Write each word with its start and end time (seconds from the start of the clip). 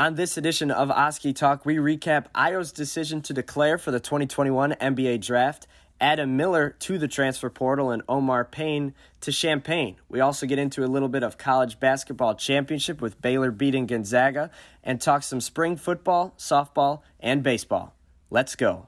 On 0.00 0.14
this 0.14 0.38
edition 0.38 0.70
of 0.70 0.90
Oskee 0.90 1.34
Talk, 1.34 1.66
we 1.66 1.76
recap 1.76 2.24
Ayo's 2.34 2.72
decision 2.72 3.20
to 3.20 3.34
declare 3.34 3.76
for 3.76 3.90
the 3.90 4.00
2021 4.00 4.72
NBA 4.72 5.20
Draft, 5.20 5.66
Adam 6.00 6.38
Miller 6.38 6.70
to 6.78 6.96
the 6.96 7.06
transfer 7.06 7.50
portal, 7.50 7.90
and 7.90 8.02
Omar 8.08 8.46
Payne 8.46 8.94
to 9.20 9.30
Champaign. 9.30 9.96
We 10.08 10.20
also 10.20 10.46
get 10.46 10.58
into 10.58 10.82
a 10.82 10.88
little 10.88 11.10
bit 11.10 11.22
of 11.22 11.36
college 11.36 11.78
basketball 11.78 12.34
championship 12.34 13.02
with 13.02 13.20
Baylor 13.20 13.50
beating 13.50 13.84
Gonzaga 13.84 14.50
and 14.82 15.02
talk 15.02 15.22
some 15.22 15.42
spring 15.42 15.76
football, 15.76 16.32
softball, 16.38 17.02
and 17.20 17.42
baseball. 17.42 17.94
Let's 18.30 18.56
go. 18.56 18.86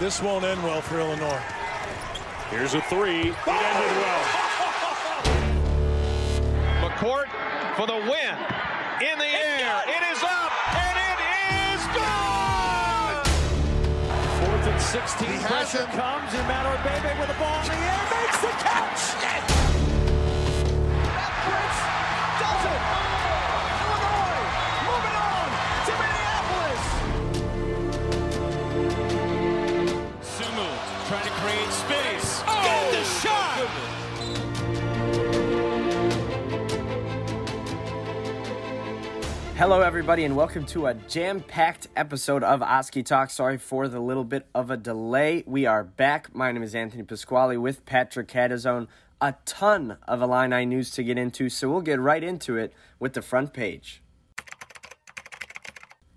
This 0.00 0.22
won't 0.22 0.46
end 0.46 0.62
well 0.62 0.80
for 0.80 0.98
Illinois. 0.98 1.42
Here's 2.48 2.72
a 2.72 2.80
three. 2.80 3.28
It 3.28 3.36
ended 3.46 3.96
well. 4.00 4.24
McCourt 6.88 7.26
for 7.76 7.86
the 7.86 7.96
win. 8.10 8.55
In 8.98 9.18
the 9.18 9.26
air. 9.26 9.82
It 9.86 10.02
is 10.10 10.22
up. 10.22 10.52
And 10.74 10.96
it 10.96 11.20
is 11.68 11.84
gone. 11.92 13.24
Fourth 14.40 14.66
and 14.72 14.80
16. 14.80 15.40
Pressure 15.40 15.84
him. 15.84 15.98
comes. 15.98 16.32
And 16.32 16.48
Matt 16.48 16.64
Bebe 16.82 17.20
with 17.20 17.28
the 17.28 17.34
ball 17.34 17.60
in 17.60 17.68
the 17.68 17.74
air 17.76 18.04
makes 18.10 18.40
the 18.40 18.48
catch. 18.48 19.20
does 19.20 19.65
Hello, 39.68 39.80
everybody, 39.80 40.22
and 40.22 40.36
welcome 40.36 40.64
to 40.66 40.86
a 40.86 40.94
jam 40.94 41.40
packed 41.40 41.88
episode 41.96 42.44
of 42.44 42.62
Oskee 42.62 43.02
Talk. 43.02 43.30
Sorry 43.30 43.58
for 43.58 43.88
the 43.88 43.98
little 43.98 44.22
bit 44.22 44.46
of 44.54 44.70
a 44.70 44.76
delay. 44.76 45.42
We 45.44 45.66
are 45.66 45.82
back. 45.82 46.32
My 46.32 46.52
name 46.52 46.62
is 46.62 46.72
Anthony 46.72 47.02
Pasquale 47.02 47.56
with 47.56 47.84
Patrick 47.84 48.28
Catazone. 48.28 48.86
A 49.20 49.34
ton 49.44 49.98
of 50.06 50.22
Illini 50.22 50.66
news 50.66 50.92
to 50.92 51.02
get 51.02 51.18
into, 51.18 51.48
so 51.48 51.68
we'll 51.68 51.80
get 51.80 51.98
right 51.98 52.22
into 52.22 52.56
it 52.56 52.72
with 53.00 53.14
the 53.14 53.22
front 53.22 53.52
page. 53.52 54.04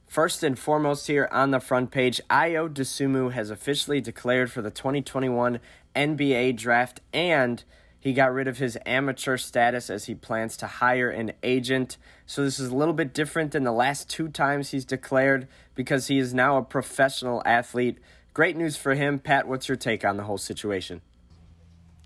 First 0.06 0.44
and 0.44 0.58
foremost, 0.58 1.08
here 1.08 1.28
on 1.32 1.50
the 1.50 1.60
front 1.60 1.90
page, 1.90 2.22
Ayo 2.30 2.72
Dosunmu 2.72 3.32
has 3.32 3.50
officially 3.50 4.00
declared 4.00 4.52
for 4.52 4.62
the 4.62 4.70
2021 4.70 5.60
NBA 5.96 6.56
draft 6.56 7.02
and 7.12 7.64
he 8.00 8.14
got 8.14 8.34
rid 8.34 8.48
of 8.48 8.58
his 8.58 8.78
amateur 8.86 9.38
status 9.38 9.90
as 9.90 10.06
he 10.06 10.16
plans 10.16 10.56
to 10.58 10.68
hire 10.68 11.10
an 11.10 11.34
agent. 11.44 11.98
So, 12.26 12.44
this 12.44 12.60
is 12.60 12.70
a 12.70 12.76
little 12.76 12.94
bit 12.94 13.14
different 13.14 13.52
than 13.52 13.64
the 13.64 13.72
last 13.72 14.10
two 14.10 14.30
times 14.30 14.72
he's 14.72 14.86
declared 14.86 15.48
because 15.76 16.08
he 16.08 16.18
is 16.18 16.34
now 16.34 16.58
a 16.58 16.62
professional 16.64 17.42
athlete. 17.46 17.98
Great 18.34 18.56
news 18.56 18.78
for 18.78 18.96
him. 18.96 19.20
Pat, 19.20 19.48
what's 19.48 19.68
your 19.68 19.76
take 19.76 20.06
on 20.06 20.18
the 20.18 20.24
whole 20.24 20.38
situation? 20.38 21.02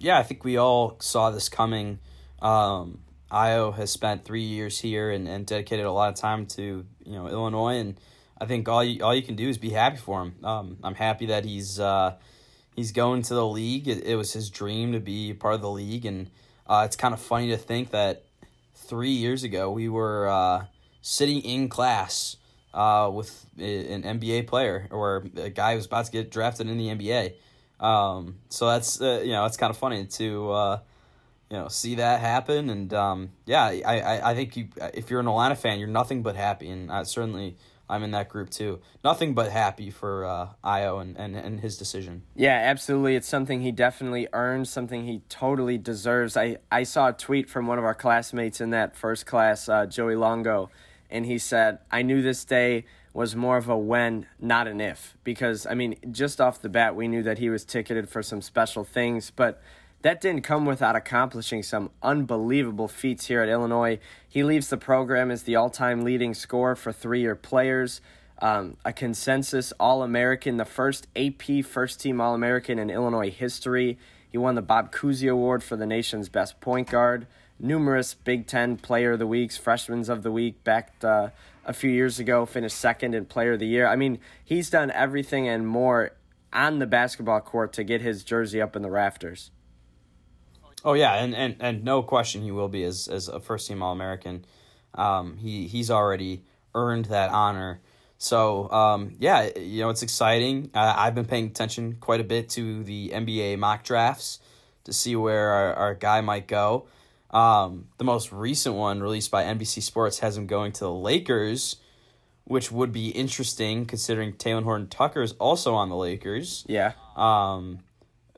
yeah, 0.03 0.19
I 0.19 0.23
think 0.23 0.43
we 0.43 0.57
all 0.57 0.97
saw 0.99 1.31
this 1.31 1.47
coming. 1.47 1.99
Um, 2.41 2.99
Ayo 3.31 3.73
has 3.73 3.89
spent 3.89 4.25
three 4.25 4.43
years 4.43 4.79
here 4.79 5.09
and, 5.09 5.27
and 5.27 5.45
dedicated 5.45 5.85
a 5.85 5.91
lot 5.91 6.09
of 6.09 6.15
time 6.15 6.45
to 6.47 6.85
you 7.05 7.11
know 7.13 7.27
Illinois, 7.29 7.79
and 7.79 7.99
I 8.39 8.45
think 8.45 8.67
all 8.67 8.83
you, 8.83 9.03
all 9.03 9.15
you 9.15 9.21
can 9.21 9.35
do 9.35 9.47
is 9.47 9.57
be 9.57 9.69
happy 9.69 9.97
for 9.97 10.21
him. 10.21 10.35
Um, 10.43 10.77
I'm 10.83 10.95
happy 10.95 11.27
that 11.27 11.45
he's 11.45 11.79
uh, 11.79 12.15
he's 12.75 12.91
going 12.91 13.21
to 13.23 13.33
the 13.33 13.45
league. 13.45 13.87
It, 13.87 14.03
it 14.05 14.15
was 14.15 14.33
his 14.33 14.49
dream 14.49 14.93
to 14.93 14.99
be 14.99 15.33
part 15.33 15.55
of 15.55 15.61
the 15.61 15.69
league, 15.69 16.05
and 16.05 16.29
uh, 16.67 16.83
it's 16.85 16.95
kind 16.95 17.13
of 17.13 17.19
funny 17.19 17.49
to 17.49 17.57
think 17.57 17.91
that 17.91 18.23
three 18.75 19.11
years 19.11 19.43
ago 19.43 19.71
we 19.71 19.89
were 19.89 20.27
uh, 20.27 20.65
sitting 21.01 21.41
in 21.41 21.69
class 21.69 22.37
uh, 22.73 23.09
with 23.13 23.45
an 23.57 24.03
NBA 24.03 24.47
player 24.47 24.87
or 24.91 25.23
a 25.37 25.49
guy 25.49 25.75
who's 25.75 25.85
about 25.85 26.05
to 26.05 26.11
get 26.11 26.31
drafted 26.31 26.67
in 26.67 26.77
the 26.77 26.87
NBA. 26.87 27.33
Um, 27.79 28.35
so 28.49 28.67
that's 28.67 29.01
uh, 29.01 29.21
you 29.23 29.31
know 29.31 29.45
it's 29.45 29.57
kind 29.57 29.69
of 29.69 29.77
funny 29.77 30.05
to 30.05 30.51
uh, 30.51 30.79
you 31.49 31.57
know 31.57 31.67
see 31.67 31.95
that 31.95 32.19
happen, 32.21 32.69
and 32.69 32.93
um, 32.93 33.29
yeah, 33.45 33.65
I, 33.65 33.81
I, 33.81 34.31
I 34.31 34.35
think 34.35 34.55
you 34.55 34.69
if 34.93 35.09
you're 35.09 35.19
an 35.19 35.27
Atlanta 35.27 35.55
fan, 35.55 35.79
you're 35.79 35.87
nothing 35.87 36.23
but 36.23 36.35
happy, 36.35 36.69
and 36.69 36.91
I 36.91 37.03
certainly 37.03 37.57
I'm 37.89 38.03
in 38.03 38.11
that 38.11 38.29
group 38.29 38.49
too. 38.49 38.79
Nothing 39.03 39.33
but 39.33 39.51
happy 39.51 39.91
for 39.91 40.25
uh, 40.25 40.47
Ayo 40.63 41.01
and, 41.01 41.17
and, 41.17 41.35
and 41.35 41.59
his 41.59 41.77
decision. 41.77 42.23
Yeah, 42.35 42.55
absolutely. 42.55 43.15
It's 43.15 43.27
something 43.27 43.61
he 43.61 43.71
definitely 43.71 44.27
earned, 44.33 44.67
something 44.67 45.05
he 45.05 45.21
totally 45.29 45.77
deserves. 45.77 46.37
I, 46.37 46.57
I 46.71 46.83
saw 46.83 47.09
a 47.09 47.13
tweet 47.13 47.49
from 47.49 47.67
one 47.67 47.77
of 47.77 47.83
our 47.83 47.95
classmates 47.95 48.61
in 48.61 48.69
that 48.71 48.95
first 48.95 49.25
class, 49.25 49.67
uh, 49.67 49.85
Joey 49.85 50.15
Longo, 50.15 50.69
and 51.09 51.25
he 51.25 51.37
said, 51.37 51.79
I 51.91 52.01
knew 52.01 52.21
this 52.21 52.45
day 52.45 52.85
was 53.13 53.35
more 53.35 53.57
of 53.57 53.69
a 53.69 53.77
when, 53.77 54.25
not 54.39 54.67
an 54.67 54.81
if. 54.81 55.15
Because, 55.23 55.67
I 55.67 55.75
mean, 55.75 55.95
just 56.11 56.41
off 56.41 56.61
the 56.61 56.69
bat, 56.69 56.95
we 56.95 57.07
knew 57.07 57.21
that 57.23 57.37
he 57.37 57.49
was 57.49 57.63
ticketed 57.63 58.09
for 58.09 58.23
some 58.23 58.41
special 58.41 58.83
things, 58.83 59.31
but 59.35 59.61
that 60.03 60.19
didn't 60.19 60.43
come 60.43 60.65
without 60.65 60.95
accomplishing 60.97 61.63
some 61.63 61.89
unbelievable 62.03 62.89
feats 62.89 63.27
here 63.27 63.41
at 63.41 63.49
Illinois. 63.49 63.99
He 64.27 64.43
leaves 64.43 64.67
the 64.67 64.77
program 64.77 65.31
as 65.31 65.43
the 65.43 65.55
all 65.55 65.69
time 65.69 66.03
leading 66.03 66.33
scorer 66.33 66.75
for 66.75 66.91
three 66.91 67.21
year 67.21 67.35
players, 67.35 68.01
um, 68.39 68.75
a 68.83 68.91
consensus 68.91 69.71
All 69.79 70.03
American, 70.03 70.57
the 70.57 70.65
first 70.65 71.07
AP 71.15 71.63
first 71.65 72.01
team 72.01 72.19
All 72.19 72.35
American 72.35 72.79
in 72.79 72.89
Illinois 72.89 73.31
history. 73.31 73.97
He 74.29 74.37
won 74.37 74.55
the 74.55 74.61
Bob 74.61 74.91
Cousy 74.91 75.31
Award 75.31 75.63
for 75.63 75.77
the 75.77 75.85
nation's 75.85 76.27
best 76.27 76.59
point 76.59 76.89
guard. 76.89 77.25
Numerous 77.57 78.13
Big 78.13 78.45
Ten 78.45 78.75
Player 78.75 79.13
of 79.13 79.19
the 79.19 79.27
Weeks, 79.27 79.57
Freshmen's 79.57 80.09
of 80.09 80.21
the 80.23 80.31
Week 80.31 80.61
back 80.65 80.91
uh, 81.01 81.29
a 81.65 81.71
few 81.71 81.89
years 81.89 82.19
ago, 82.19 82.45
finished 82.45 82.77
second 82.77 83.15
in 83.15 83.25
Player 83.25 83.53
of 83.53 83.59
the 83.59 83.67
Year. 83.67 83.87
I 83.87 83.95
mean, 83.95 84.19
he's 84.43 84.69
done 84.69 84.91
everything 84.91 85.47
and 85.47 85.65
more 85.65 86.11
on 86.51 86.79
the 86.79 86.87
basketball 86.87 87.39
court 87.39 87.71
to 87.73 87.85
get 87.85 88.01
his 88.01 88.25
jersey 88.25 88.59
up 88.59 88.75
in 88.75 88.81
the 88.81 88.89
rafters. 88.89 89.51
Oh 90.85 90.93
yeah, 90.93 91.13
and, 91.15 91.35
and, 91.35 91.55
and 91.59 91.83
no 91.83 92.03
question 92.03 92.41
he 92.41 92.51
will 92.51 92.67
be 92.67 92.83
as 92.83 93.07
as 93.07 93.27
a 93.27 93.39
first 93.39 93.67
team 93.67 93.81
All 93.81 93.91
American. 93.91 94.45
Um, 94.95 95.37
he 95.37 95.67
he's 95.67 95.89
already 95.89 96.43
earned 96.75 97.05
that 97.05 97.29
honor. 97.31 97.81
So 98.17 98.69
um, 98.71 99.15
yeah, 99.19 99.49
you 99.57 99.81
know 99.81 99.89
it's 99.89 100.03
exciting. 100.03 100.69
Uh, 100.73 100.93
I've 100.95 101.15
been 101.15 101.25
paying 101.25 101.47
attention 101.47 101.97
quite 101.99 102.19
a 102.19 102.23
bit 102.23 102.49
to 102.49 102.83
the 102.83 103.09
NBA 103.13 103.57
mock 103.59 103.83
drafts 103.83 104.39
to 104.83 104.93
see 104.93 105.15
where 105.15 105.49
our, 105.49 105.73
our 105.73 105.93
guy 105.95 106.21
might 106.21 106.47
go. 106.47 106.87
Um, 107.31 107.87
the 107.97 108.03
most 108.03 108.31
recent 108.31 108.75
one 108.75 109.01
released 109.01 109.31
by 109.31 109.43
NBC 109.45 109.81
Sports 109.81 110.19
has 110.19 110.37
him 110.37 110.45
going 110.45 110.71
to 110.73 110.81
the 110.81 110.91
Lakers, 110.91 111.77
which 112.43 112.71
would 112.71 112.91
be 112.91 113.09
interesting 113.09 113.85
considering 113.85 114.33
Talen 114.33 114.63
Horton 114.63 114.87
Tucker 114.87 115.21
is 115.21 115.31
also 115.33 115.73
on 115.73 115.89
the 115.89 115.95
Lakers 115.95 116.63
Yeah. 116.67 116.91
um, 117.15 117.79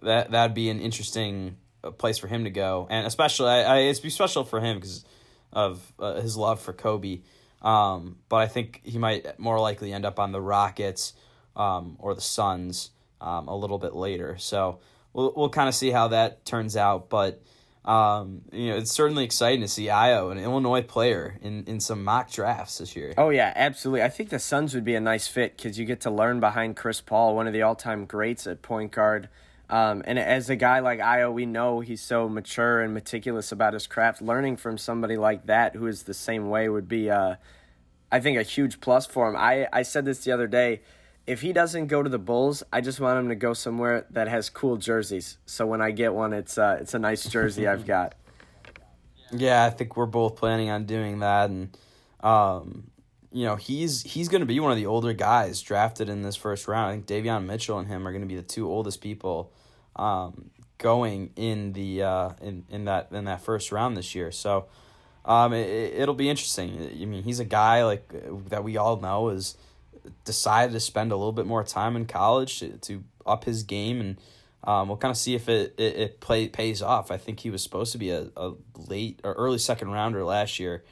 that 0.02 0.32
that'd 0.32 0.54
be 0.54 0.70
an 0.70 0.80
interesting 0.80 1.58
uh, 1.85 1.91
place 1.91 2.18
for 2.18 2.28
him 2.28 2.44
to 2.46 2.50
go, 2.50 2.88
and 2.90 3.06
especially 3.06 3.50
I, 3.50 3.62
I 3.62 3.78
it's 3.81 4.00
be 4.00 4.09
special 4.09 4.44
for 4.44 4.59
him 4.59 4.78
because 4.78 5.06
of 5.53 5.94
uh, 6.00 6.16
his 6.22 6.35
love 6.35 6.59
for 6.59 6.73
Kobe. 6.73 7.22
Um, 7.62 8.18
but 8.29 8.38
I 8.38 8.47
think 8.47 8.81
he 8.84 8.97
might 8.97 9.40
more 9.40 9.59
likely 9.59 9.94
end 9.94 10.06
up 10.06 10.19
on 10.19 10.31
the 10.31 10.41
Rockets 10.41 11.13
um, 11.56 11.96
or 12.00 12.13
the 12.13 12.22
Suns 12.22 12.91
um, 13.22 13.47
a 13.47 13.56
little 13.56 13.78
bit 13.78 13.96
later. 13.96 14.38
So 14.38 14.79
we'll 15.13 15.34
we'll 15.35 15.50
kind 15.50 15.69
of 15.69 15.75
see 15.75 15.91
how 15.91 16.09
that 16.09 16.46
turns 16.46 16.75
out, 16.75 17.09
but. 17.09 17.41
Um, 17.88 18.41
you 18.52 18.72
know, 18.72 18.78
it's 18.78 18.91
certainly 18.91 19.23
exciting 19.25 19.62
to 19.62 19.67
see 19.67 19.85
Ayo, 19.90 20.31
an 20.31 20.40
Illinois 20.40 20.81
player, 20.81 21.38
in, 21.44 21.66
in 21.66 21.79
some 21.79 22.03
mock 22.03 22.31
drafts 22.31 22.79
this 22.79 22.96
year. 22.96 23.13
Oh 23.16 23.29
yeah, 23.29 23.53
absolutely. 23.56 24.02
I 24.02 24.09
think 24.09 24.29
the 24.29 24.40
Suns 24.40 24.73
would 24.73 24.84
be 24.84 24.96
a 24.96 25.00
nice 25.00 25.28
fit 25.28 25.56
because 25.56 25.78
you 25.78 25.85
get 25.85 26.02
to 26.02 26.09
learn 26.09 26.40
behind 26.40 26.78
Chris 26.78 27.00
Paul, 27.00 27.35
one 27.35 27.46
of 27.46 27.53
the 27.53 27.62
all-time 27.62 28.06
greats 28.06 28.47
at 28.47 28.63
point 28.63 28.91
guard. 28.91 29.29
Um, 29.70 30.03
and 30.06 30.20
as 30.20 30.50
a 30.50 30.56
guy 30.56 30.80
like 30.80 31.00
Ayo, 31.00 31.34
we 31.34 31.46
know 31.46 31.80
he's 31.80 32.02
so 32.02 32.30
mature 32.30 32.81
and 32.81 32.94
meticulous 32.94 33.52
about 33.52 33.74
his 33.74 33.88
craft. 33.88 34.22
Learning 34.22 34.58
from 34.58 34.78
somebody 34.78 35.18
like 35.18 35.48
that 35.48 35.76
who 35.76 35.88
is 35.88 36.03
the 36.03 36.14
same 36.14 36.50
way 36.50 36.70
would 36.70 36.88
be, 36.88 37.09
uh, 37.09 37.36
I 38.12 38.20
think, 38.20 38.38
a 38.38 38.44
huge 38.44 38.79
plus 38.79 39.06
for 39.06 39.28
him. 39.28 39.35
I, 39.35 39.67
I 39.73 39.82
said 39.82 40.06
this 40.06 40.23
the 40.23 40.32
other 40.32 40.47
day. 40.47 40.82
If 41.26 41.41
he 41.41 41.53
doesn't 41.53 41.88
go 41.88 42.03
to 42.03 42.09
the 42.09 42.20
Bulls, 42.20 42.62
I 42.72 42.82
just 42.82 43.00
want 43.00 43.17
him 43.17 43.29
to 43.29 43.35
go 43.35 43.53
somewhere 43.53 44.06
that 44.12 44.28
has 44.28 44.50
cool 44.52 44.78
jerseys. 44.78 45.40
So 45.47 45.66
when 45.66 45.82
I 45.82 45.90
get 45.90 46.14
one, 46.14 46.34
it's 46.34 46.59
uh, 46.59 46.78
it's 46.79 46.94
a 46.94 47.00
nice 47.00 47.28
jersey 47.28 47.67
I've 47.67 47.85
got. 47.88 48.14
Yeah, 49.32 49.66
I 49.66 49.72
think 49.72 49.97
we're 49.97 50.06
both 50.06 50.35
planning 50.35 50.70
on 50.70 50.85
doing 50.85 51.20
that, 51.20 51.50
and 51.50 51.76
um, 52.20 52.91
you 53.35 53.43
know 53.43 53.58
he's 53.58 54.02
he's 54.03 54.29
going 54.29 54.40
to 54.40 54.46
be 54.46 54.61
one 54.61 54.72
of 54.72 54.78
the 54.78 54.85
older 54.85 55.11
guys 55.11 55.61
drafted 55.61 56.08
in 56.08 56.22
this 56.22 56.37
first 56.37 56.70
round. 56.70 56.87
I 56.87 56.91
think 56.93 57.05
Davion 57.05 57.46
Mitchell 57.46 57.78
and 57.78 57.85
him 57.85 58.08
are 58.08 58.11
going 58.11 58.22
to 58.22 58.28
be 58.28 58.37
the 58.37 58.41
two 58.41 58.70
oldest 58.70 59.02
people 59.02 59.52
um, 59.97 60.52
going 60.78 61.32
in 61.35 61.73
the 61.73 62.03
uh, 62.03 62.29
in 62.41 62.64
in 62.70 62.85
that 62.85 63.09
in 63.11 63.26
that 63.26 63.41
first 63.41 63.73
round 63.73 63.97
this 63.97 64.16
year. 64.16 64.32
So 64.32 64.67
um, 65.26 65.52
it, 65.52 65.96
it'll 65.96 66.16
be 66.16 66.29
interesting. 66.29 66.79
I 66.79 67.03
mean, 67.03 67.23
he's 67.23 67.41
a 67.41 67.46
guy 67.46 67.84
like 67.84 68.09
that 68.47 68.64
we 68.64 68.78
all 68.78 69.02
know 69.02 69.28
is 69.28 69.58
decided 70.23 70.72
to 70.72 70.79
spend 70.79 71.11
a 71.11 71.17
little 71.17 71.34
bit 71.34 71.46
more 71.46 71.66
time 71.66 71.97
in 71.97 72.05
college 72.05 72.59
to, 72.59 72.78
to 72.78 73.03
up 73.26 73.43
his 73.43 73.64
game 73.64 73.99
and 73.99 74.17
um, 74.64 74.88
we'll 74.88 74.97
kind 74.97 75.11
of 75.11 75.17
see 75.17 75.35
if 75.35 75.49
it, 75.49 75.76
it, 75.78 75.96
it 75.96 76.20
play, 76.22 76.47
pays 76.47 76.81
off. 76.81 77.11
I 77.11 77.17
think 77.17 77.41
he 77.41 77.49
was 77.49 77.61
supposed 77.61 77.91
to 77.91 77.97
be 77.97 78.11
a, 78.11 78.29
a 78.38 78.53
late 78.88 79.20
or 79.23 79.34
early 79.34 79.58
second 79.58 79.91
rounder 79.91 80.23
last 80.23 80.58
year. 80.58 80.84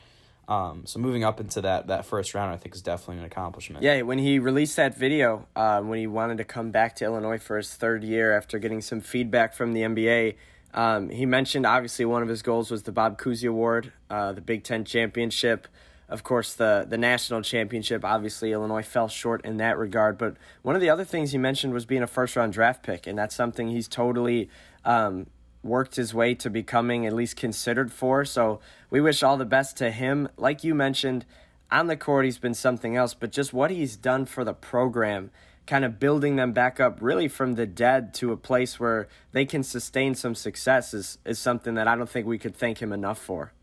Um, 0.47 0.85
so 0.85 0.99
moving 0.99 1.23
up 1.23 1.39
into 1.39 1.61
that 1.61 1.87
that 1.87 2.05
first 2.05 2.33
round, 2.33 2.53
I 2.53 2.57
think 2.57 2.75
is 2.75 2.81
definitely 2.81 3.19
an 3.19 3.25
accomplishment. 3.25 3.83
Yeah, 3.83 4.01
when 4.01 4.17
he 4.17 4.39
released 4.39 4.75
that 4.75 4.95
video, 4.95 5.47
uh, 5.55 5.81
when 5.81 5.99
he 5.99 6.07
wanted 6.07 6.37
to 6.39 6.43
come 6.43 6.71
back 6.71 6.95
to 6.97 7.05
Illinois 7.05 7.37
for 7.37 7.57
his 7.57 7.73
third 7.73 8.03
year 8.03 8.35
after 8.35 8.59
getting 8.59 8.81
some 8.81 8.99
feedback 8.99 9.53
from 9.53 9.73
the 9.73 9.81
NBA, 9.81 10.35
um, 10.73 11.09
he 11.09 11.25
mentioned 11.25 11.65
obviously 11.65 12.03
one 12.03 12.23
of 12.23 12.27
his 12.27 12.41
goals 12.41 12.71
was 12.71 12.83
the 12.83 12.91
Bob 12.91 13.17
Cousy 13.17 13.47
Award, 13.47 13.93
uh, 14.09 14.33
the 14.33 14.41
Big 14.41 14.63
Ten 14.63 14.83
championship. 14.83 15.67
Of 16.09 16.23
course, 16.23 16.53
the 16.53 16.85
the 16.87 16.97
national 16.97 17.41
championship. 17.41 18.03
Obviously, 18.03 18.51
Illinois 18.51 18.83
fell 18.83 19.07
short 19.07 19.45
in 19.45 19.57
that 19.57 19.77
regard. 19.77 20.17
But 20.17 20.35
one 20.61 20.75
of 20.75 20.81
the 20.81 20.89
other 20.89 21.05
things 21.05 21.31
he 21.31 21.37
mentioned 21.37 21.73
was 21.73 21.85
being 21.85 22.03
a 22.03 22.07
first 22.07 22.35
round 22.35 22.51
draft 22.51 22.83
pick, 22.83 23.07
and 23.07 23.17
that's 23.17 23.33
something 23.33 23.69
he's 23.69 23.87
totally 23.87 24.49
um, 24.83 25.27
worked 25.63 25.95
his 25.95 26.13
way 26.13 26.35
to 26.35 26.49
becoming 26.49 27.05
at 27.05 27.13
least 27.13 27.35
considered 27.35 27.91
for. 27.91 28.25
So 28.25 28.59
we 28.89 29.01
wish 29.01 29.23
all 29.23 29.37
the 29.37 29.45
best 29.45 29.77
to 29.77 29.91
him. 29.91 30.29
Like 30.37 30.63
you 30.63 30.75
mentioned, 30.75 31.25
on 31.71 31.87
the 31.87 31.97
court, 31.97 32.25
he's 32.25 32.37
been 32.37 32.53
something 32.53 32.95
else, 32.95 33.13
but 33.13 33.31
just 33.31 33.53
what 33.53 33.71
he's 33.71 33.95
done 33.95 34.25
for 34.25 34.43
the 34.43 34.53
program, 34.53 35.31
kind 35.65 35.83
of 35.85 35.99
building 35.99 36.35
them 36.35 36.51
back 36.51 36.79
up 36.79 36.97
really 37.01 37.27
from 37.27 37.55
the 37.55 37.65
dead 37.65 38.13
to 38.15 38.31
a 38.31 38.37
place 38.37 38.79
where 38.79 39.07
they 39.31 39.45
can 39.45 39.63
sustain 39.63 40.13
some 40.13 40.35
success 40.35 40.93
is, 40.93 41.17
is 41.25 41.39
something 41.39 41.73
that 41.75 41.87
I 41.87 41.95
don't 41.95 42.09
think 42.09 42.27
we 42.27 42.37
could 42.37 42.55
thank 42.55 42.81
him 42.81 42.93
enough 42.93 43.17
for. 43.17 43.53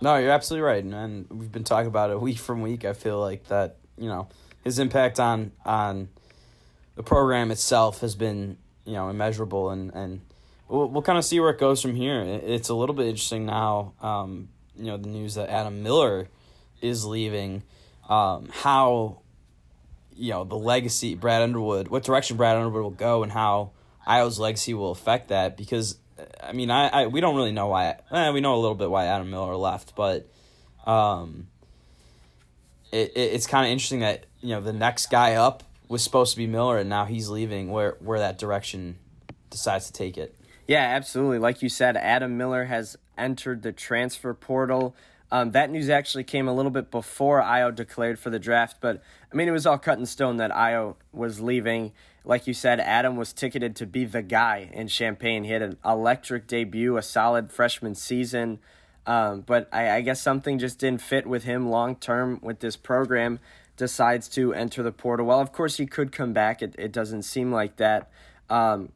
No, 0.00 0.16
you're 0.16 0.32
absolutely 0.32 0.66
right, 0.66 0.84
and 0.84 1.26
we've 1.30 1.52
been 1.52 1.64
talking 1.64 1.86
about 1.86 2.10
it 2.10 2.20
week 2.20 2.38
from 2.38 2.60
week. 2.60 2.84
I 2.84 2.92
feel 2.92 3.20
like 3.20 3.44
that, 3.44 3.76
you 3.96 4.08
know, 4.08 4.28
his 4.62 4.78
impact 4.78 5.20
on 5.20 5.52
on 5.64 6.08
the 6.96 7.02
program 7.02 7.50
itself 7.50 8.00
has 8.00 8.14
been, 8.14 8.58
you 8.84 8.92
know, 8.94 9.08
immeasurable, 9.08 9.70
and 9.70 9.94
and 9.94 10.20
we'll, 10.74 10.88
we'll 10.88 11.02
kind 11.02 11.18
of 11.18 11.24
see 11.24 11.40
where 11.40 11.50
it 11.50 11.58
goes 11.58 11.80
from 11.80 11.94
here. 11.94 12.20
It's 12.22 12.68
a 12.68 12.74
little 12.74 12.94
bit 12.94 13.06
interesting 13.06 13.46
now. 13.46 13.94
Um, 14.00 14.48
you 14.76 14.86
know, 14.86 14.96
the 14.96 15.08
news 15.08 15.36
that 15.36 15.48
Adam 15.48 15.82
Miller 15.82 16.28
is 16.82 17.04
leaving. 17.04 17.62
Um, 18.08 18.50
how 18.52 19.20
you 20.16 20.30
know 20.30 20.44
the 20.44 20.56
legacy 20.56 21.14
Brad 21.14 21.42
Underwood, 21.42 21.88
what 21.88 22.02
direction 22.02 22.36
Brad 22.36 22.56
Underwood 22.56 22.82
will 22.82 22.90
go, 22.90 23.22
and 23.22 23.32
how 23.32 23.70
Ayo's 24.06 24.38
legacy 24.38 24.74
will 24.74 24.90
affect 24.90 25.28
that. 25.28 25.56
Because 25.56 25.96
I 26.42 26.52
mean, 26.52 26.70
I, 26.70 26.88
I 26.88 27.06
we 27.06 27.20
don't 27.20 27.36
really 27.36 27.52
know 27.52 27.68
why. 27.68 27.96
Eh, 28.10 28.30
we 28.30 28.40
know 28.40 28.54
a 28.54 28.60
little 28.60 28.74
bit 28.74 28.90
why 28.90 29.06
Adam 29.06 29.30
Miller 29.30 29.56
left, 29.56 29.94
but 29.96 30.28
um, 30.86 31.46
it, 32.92 33.12
it 33.16 33.32
it's 33.32 33.46
kind 33.46 33.66
of 33.66 33.72
interesting 33.72 34.00
that 34.00 34.26
you 34.40 34.50
know 34.50 34.60
the 34.60 34.72
next 34.72 35.06
guy 35.06 35.34
up 35.34 35.62
was 35.88 36.02
supposed 36.02 36.32
to 36.32 36.36
be 36.36 36.46
Miller, 36.46 36.78
and 36.78 36.90
now 36.90 37.04
he's 37.06 37.28
leaving. 37.28 37.70
Where 37.70 37.96
where 38.00 38.18
that 38.18 38.38
direction 38.38 38.98
decides 39.50 39.86
to 39.86 39.92
take 39.92 40.18
it. 40.18 40.36
Yeah, 40.66 40.82
absolutely. 40.82 41.38
Like 41.38 41.62
you 41.62 41.68
said, 41.68 41.96
Adam 41.96 42.36
Miller 42.36 42.64
has 42.64 42.96
entered 43.18 43.62
the 43.62 43.72
transfer 43.72 44.32
portal. 44.32 44.94
Um, 45.30 45.50
that 45.50 45.70
news 45.70 45.88
actually 45.88 46.24
came 46.24 46.48
a 46.48 46.54
little 46.54 46.70
bit 46.70 46.90
before 46.90 47.42
Ayo 47.42 47.74
declared 47.74 48.18
for 48.18 48.30
the 48.30 48.38
draft, 48.38 48.76
but 48.80 49.02
I 49.32 49.36
mean, 49.36 49.48
it 49.48 49.52
was 49.52 49.66
all 49.66 49.78
cut 49.78 49.98
in 49.98 50.06
stone 50.06 50.36
that 50.36 50.52
Ayo 50.52 50.94
was 51.12 51.40
leaving. 51.40 51.92
Like 52.24 52.46
you 52.46 52.54
said, 52.54 52.78
Adam 52.80 53.16
was 53.16 53.32
ticketed 53.32 53.74
to 53.76 53.86
be 53.86 54.04
the 54.04 54.22
guy 54.22 54.70
in 54.72 54.88
Champaign. 54.88 55.44
He 55.44 55.50
had 55.50 55.62
an 55.62 55.76
electric 55.84 56.46
debut, 56.46 56.96
a 56.96 57.02
solid 57.02 57.50
freshman 57.50 57.94
season, 57.94 58.60
um, 59.06 59.40
but 59.40 59.68
I, 59.72 59.96
I 59.96 60.00
guess 60.02 60.22
something 60.22 60.58
just 60.58 60.78
didn't 60.78 61.02
fit 61.02 61.26
with 61.26 61.44
him 61.44 61.68
long 61.68 61.96
term 61.96 62.38
with 62.42 62.60
this 62.60 62.76
program. 62.76 63.40
Decides 63.76 64.28
to 64.30 64.54
enter 64.54 64.84
the 64.84 64.92
portal. 64.92 65.26
Well, 65.26 65.40
of 65.40 65.50
course, 65.52 65.78
he 65.78 65.86
could 65.86 66.12
come 66.12 66.32
back. 66.32 66.62
It, 66.62 66.76
it 66.78 66.92
doesn't 66.92 67.22
seem 67.22 67.50
like 67.50 67.76
that. 67.76 68.08
Um, 68.48 68.92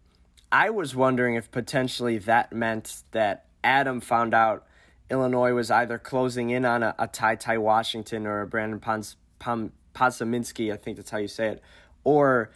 I 0.51 0.71
was 0.71 0.95
wondering 0.97 1.35
if 1.35 1.51
potentially 1.51 2.19
that 2.19 2.53
meant 2.53 3.03
that 3.13 3.47
Adam 3.63 4.01
found 4.01 4.35
out 4.35 4.67
Illinois 5.11 5.53
was 5.53 5.71
either 5.71 5.99
closing 5.99 6.51
in 6.51 6.65
on 6.65 6.83
a, 6.83 6.95
a 6.99 7.07
Ty 7.07 7.37
Ty 7.37 7.59
Washington 7.59 8.27
or 8.27 8.43
a 8.43 8.47
Brandon 8.47 8.81
Pons, 8.81 9.17
Pom, 9.39 9.73
I 10.01 10.11
think 10.11 10.97
that's 10.97 11.11
how 11.11 11.19
you 11.19 11.29
say 11.29 11.49
it, 11.49 11.63
or 12.05 12.51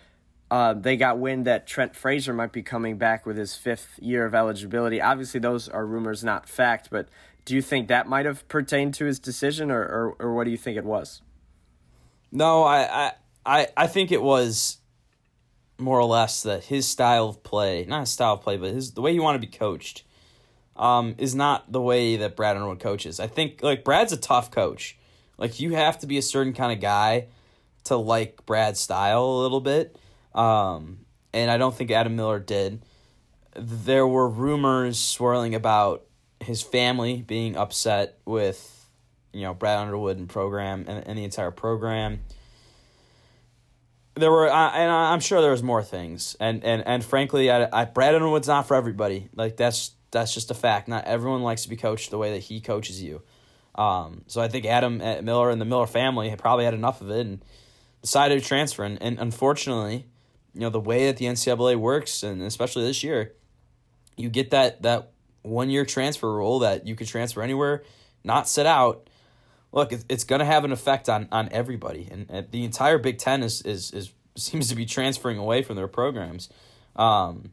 uh, 0.50 0.74
they 0.74 0.96
got 0.96 1.18
wind 1.18 1.46
that 1.46 1.66
Trent 1.66 1.96
Frazier 1.96 2.32
might 2.32 2.52
be 2.52 2.62
coming 2.62 2.98
back 2.98 3.26
with 3.26 3.36
his 3.36 3.56
fifth 3.56 3.98
year 4.00 4.24
of 4.24 4.34
eligibility. 4.34 5.00
Obviously, 5.00 5.40
those 5.40 5.68
are 5.68 5.84
rumors, 5.84 6.22
not 6.22 6.48
fact, 6.48 6.88
but 6.90 7.08
do 7.44 7.54
you 7.54 7.62
think 7.62 7.88
that 7.88 8.06
might 8.06 8.26
have 8.26 8.46
pertained 8.48 8.94
to 8.94 9.06
his 9.06 9.18
decision, 9.18 9.70
or, 9.70 9.80
or, 9.80 10.16
or 10.20 10.34
what 10.34 10.44
do 10.44 10.50
you 10.50 10.56
think 10.56 10.76
it 10.76 10.84
was? 10.84 11.22
No, 12.30 12.62
I, 12.62 13.12
I, 13.44 13.68
I 13.76 13.86
think 13.88 14.12
it 14.12 14.22
was 14.22 14.78
more 15.78 15.98
or 15.98 16.04
less 16.04 16.42
that 16.42 16.64
his 16.64 16.86
style 16.86 17.28
of 17.28 17.42
play, 17.42 17.84
not 17.88 18.00
his 18.00 18.10
style 18.10 18.34
of 18.34 18.42
play, 18.42 18.56
but 18.56 18.72
his 18.72 18.92
the 18.92 19.02
way 19.02 19.12
you 19.12 19.22
want 19.22 19.40
to 19.40 19.46
be 19.46 19.52
coached, 19.52 20.04
um, 20.76 21.14
is 21.18 21.34
not 21.34 21.70
the 21.70 21.80
way 21.80 22.16
that 22.16 22.36
Brad 22.36 22.56
Underwood 22.56 22.80
coaches. 22.80 23.20
I 23.20 23.26
think 23.26 23.62
like 23.62 23.84
Brad's 23.84 24.12
a 24.12 24.16
tough 24.16 24.50
coach. 24.50 24.96
Like 25.38 25.60
you 25.60 25.74
have 25.74 25.98
to 26.00 26.06
be 26.06 26.18
a 26.18 26.22
certain 26.22 26.52
kind 26.52 26.72
of 26.72 26.80
guy 26.80 27.26
to 27.84 27.96
like 27.96 28.46
Brad's 28.46 28.80
style 28.80 29.24
a 29.24 29.40
little 29.42 29.60
bit. 29.60 29.96
Um, 30.34 31.00
and 31.32 31.50
I 31.50 31.58
don't 31.58 31.74
think 31.74 31.90
Adam 31.90 32.16
Miller 32.16 32.38
did. 32.38 32.82
There 33.54 34.06
were 34.06 34.28
rumors 34.28 34.98
swirling 34.98 35.54
about 35.54 36.04
his 36.40 36.62
family 36.62 37.22
being 37.22 37.56
upset 37.56 38.18
with, 38.24 38.88
you 39.32 39.42
know, 39.42 39.54
Brad 39.54 39.78
Underwood 39.78 40.16
and 40.18 40.28
program 40.28 40.84
and, 40.88 41.06
and 41.06 41.18
the 41.18 41.24
entire 41.24 41.50
program 41.50 42.20
there 44.14 44.30
were, 44.30 44.48
uh, 44.48 44.70
and 44.70 44.90
I'm 44.90 45.20
sure 45.20 45.40
there 45.40 45.52
was 45.52 45.62
more 45.62 45.82
things, 45.82 46.36
and 46.38 46.64
and 46.64 46.86
and 46.86 47.04
frankly, 47.04 47.50
I, 47.50 47.68
I 47.72 47.84
Brad 47.86 48.14
Underwood's 48.14 48.48
not 48.48 48.68
for 48.68 48.74
everybody. 48.74 49.28
Like 49.34 49.56
that's 49.56 49.92
that's 50.10 50.34
just 50.34 50.50
a 50.50 50.54
fact. 50.54 50.88
Not 50.88 51.04
everyone 51.06 51.42
likes 51.42 51.62
to 51.62 51.68
be 51.68 51.76
coached 51.76 52.10
the 52.10 52.18
way 52.18 52.32
that 52.32 52.40
he 52.40 52.60
coaches 52.60 53.02
you. 53.02 53.22
Um, 53.74 54.22
so 54.26 54.40
I 54.40 54.48
think 54.48 54.66
Adam 54.66 55.00
uh, 55.00 55.22
Miller 55.22 55.50
and 55.50 55.60
the 55.60 55.64
Miller 55.64 55.86
family 55.86 56.28
had 56.28 56.38
probably 56.38 56.66
had 56.66 56.74
enough 56.74 57.00
of 57.00 57.10
it 57.10 57.26
and 57.26 57.42
decided 58.02 58.40
to 58.40 58.46
transfer. 58.46 58.84
And, 58.84 59.02
and 59.02 59.18
unfortunately, 59.18 60.06
you 60.52 60.60
know 60.60 60.70
the 60.70 60.80
way 60.80 61.06
that 61.06 61.16
the 61.16 61.24
NCAA 61.24 61.76
works, 61.76 62.22
and 62.22 62.42
especially 62.42 62.84
this 62.84 63.02
year, 63.02 63.32
you 64.16 64.28
get 64.28 64.50
that 64.50 64.82
that 64.82 65.12
one 65.40 65.70
year 65.70 65.84
transfer 65.84 66.32
rule 66.32 66.60
that 66.60 66.86
you 66.86 66.94
can 66.94 67.06
transfer 67.06 67.42
anywhere, 67.42 67.82
not 68.22 68.48
sit 68.48 68.66
out 68.66 69.08
look, 69.72 69.92
it's 70.08 70.24
going 70.24 70.40
to 70.40 70.44
have 70.44 70.64
an 70.64 70.72
effect 70.72 71.08
on 71.08 71.28
on 71.32 71.48
everybody, 71.50 72.08
and, 72.10 72.46
the 72.50 72.64
entire 72.64 72.98
Big 72.98 73.18
Ten 73.18 73.42
is 73.42 73.62
is 73.62 73.90
is 73.92 74.12
seems 74.36 74.68
to 74.68 74.74
be 74.74 74.86
transferring 74.86 75.38
away 75.38 75.62
from 75.62 75.76
their 75.76 75.88
programs. 75.88 76.48
Um, 76.96 77.52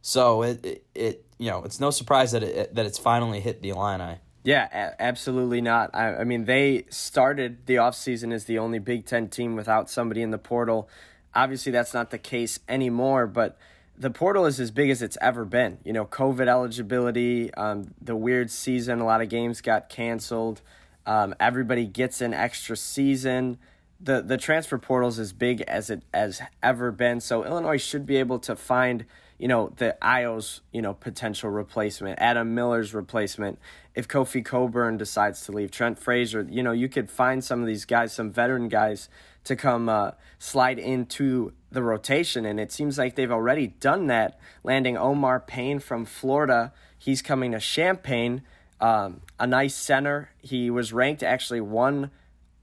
so 0.00 0.42
it, 0.42 0.64
it, 0.64 0.86
it 0.94 1.24
you 1.38 1.50
know 1.50 1.62
it's 1.64 1.80
no 1.80 1.90
surprise 1.90 2.32
that 2.32 2.42
it 2.42 2.74
that 2.74 2.86
it's 2.86 2.98
finally 2.98 3.40
hit 3.40 3.62
the 3.62 3.70
Illini. 3.70 4.16
Yeah, 4.44 4.68
a- 4.72 5.02
absolutely 5.02 5.60
not. 5.60 5.90
I, 5.94 6.16
I 6.16 6.24
mean, 6.24 6.44
they 6.44 6.84
started 6.88 7.66
the 7.66 7.76
offseason 7.76 8.32
as 8.32 8.44
the 8.44 8.58
only 8.58 8.78
Big 8.78 9.04
Ten 9.04 9.28
team 9.28 9.56
without 9.56 9.90
somebody 9.90 10.22
in 10.22 10.30
the 10.30 10.38
portal. 10.38 10.88
Obviously, 11.34 11.72
that's 11.72 11.92
not 11.92 12.10
the 12.10 12.18
case 12.18 12.58
anymore, 12.68 13.26
but 13.26 13.58
the 13.96 14.10
portal 14.10 14.46
is 14.46 14.60
as 14.60 14.70
big 14.70 14.90
as 14.90 15.02
it's 15.02 15.18
ever 15.20 15.44
been. 15.44 15.78
You 15.84 15.92
know, 15.92 16.06
COVID 16.06 16.48
eligibility, 16.48 17.52
um, 17.54 17.92
the 18.00 18.16
weird 18.16 18.50
season, 18.50 19.00
a 19.00 19.04
lot 19.04 19.20
of 19.20 19.28
games 19.28 19.60
got 19.60 19.88
canceled. 19.88 20.62
Um, 21.08 21.34
everybody 21.40 21.86
gets 21.86 22.20
an 22.20 22.34
extra 22.34 22.76
season. 22.76 23.56
The 23.98 24.20
the 24.20 24.36
transfer 24.36 24.76
portal 24.76 25.08
is 25.08 25.18
as 25.18 25.32
big 25.32 25.62
as 25.62 25.88
it 25.88 26.02
has 26.12 26.42
ever 26.62 26.92
been. 26.92 27.20
So 27.20 27.44
Illinois 27.44 27.80
should 27.82 28.04
be 28.04 28.16
able 28.16 28.38
to 28.40 28.54
find, 28.54 29.06
you 29.38 29.48
know, 29.48 29.72
the 29.74 29.96
Ayo's 30.02 30.60
you 30.70 30.82
know, 30.82 30.92
potential 30.92 31.48
replacement, 31.48 32.18
Adam 32.20 32.54
Miller's 32.54 32.92
replacement. 32.92 33.58
If 33.94 34.06
Kofi 34.06 34.44
Cockburn 34.44 34.98
decides 34.98 35.46
to 35.46 35.52
leave, 35.52 35.70
Trent 35.70 35.98
Frazier, 35.98 36.46
you 36.48 36.62
know, 36.62 36.72
you 36.72 36.90
could 36.90 37.10
find 37.10 37.42
some 37.42 37.62
of 37.62 37.66
these 37.66 37.86
guys, 37.86 38.12
some 38.12 38.30
veteran 38.30 38.68
guys, 38.68 39.08
to 39.44 39.56
come 39.56 39.88
uh, 39.88 40.10
slide 40.38 40.78
into 40.78 41.54
the 41.72 41.82
rotation. 41.82 42.44
And 42.44 42.60
it 42.60 42.70
seems 42.70 42.98
like 42.98 43.14
they've 43.16 43.32
already 43.32 43.68
done 43.68 44.08
that, 44.08 44.38
landing 44.62 44.98
Omar 44.98 45.40
Payne 45.40 45.78
from 45.78 46.04
Florida. 46.04 46.74
He's 46.98 47.22
coming 47.22 47.52
to 47.52 47.60
Champaign 47.60 48.42
um, 48.80 49.22
a 49.38 49.46
nice 49.46 49.74
center. 49.74 50.30
He 50.40 50.70
was 50.70 50.92
ranked 50.92 51.22
actually 51.22 51.60
one 51.60 52.10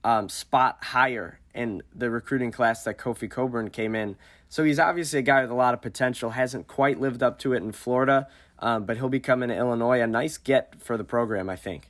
um, 0.04 0.30
spot 0.30 0.78
higher 0.82 1.40
in 1.54 1.82
the 1.94 2.10
recruiting 2.10 2.52
class 2.52 2.84
that 2.84 2.98
Kofi 2.98 3.30
Cockburn 3.30 3.70
came 3.70 3.96
in. 3.96 4.18
So 4.50 4.64
he's 4.64 4.80
obviously 4.80 5.20
a 5.20 5.24
guy 5.24 5.42
with 5.42 5.52
a 5.52 5.56
lot 5.56 5.74
of 5.74 5.82
potential. 5.82 6.32
Hasn't 6.32 6.68
quite 6.68 7.00
lived 7.00 7.24
up 7.24 7.40
to 7.40 7.54
it 7.54 7.58
in 7.58 7.72
Florida, 7.72 8.28
um, 8.60 8.86
but 8.86 8.98
he'll 8.98 9.10
be 9.10 9.20
coming 9.20 9.50
to 9.50 9.56
Illinois. 9.56 10.02
A 10.02 10.08
nice 10.08 10.38
get 10.38 10.82
for 10.82 10.98
the 10.98 11.04
program, 11.04 11.50
I 11.50 11.56
think. 11.56 11.90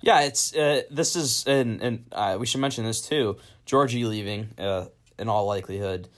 Yeah, 0.00 0.20
it's 0.20 0.54
uh, 0.54 0.82
this 0.90 1.16
is 1.16 1.44
and 1.46 1.82
and 1.82 2.04
uh, 2.12 2.36
we 2.38 2.46
should 2.46 2.60
mention 2.60 2.84
this 2.84 3.00
too. 3.00 3.38
Giorgi 3.66 4.06
leaving, 4.06 4.50
uh, 4.58 4.86
in 5.18 5.28
all 5.28 5.46
likelihood. 5.46 6.08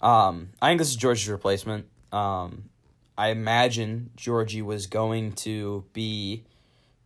Um, 0.00 0.50
I 0.60 0.68
think 0.68 0.78
this 0.78 0.90
is 0.90 0.96
Giorgi's 0.96 1.28
replacement. 1.28 1.86
Um, 2.12 2.70
I 3.18 3.28
imagine 3.28 4.10
Giorgi 4.16 4.62
was 4.62 4.86
going 4.86 5.32
to 5.32 5.84
be 5.92 6.44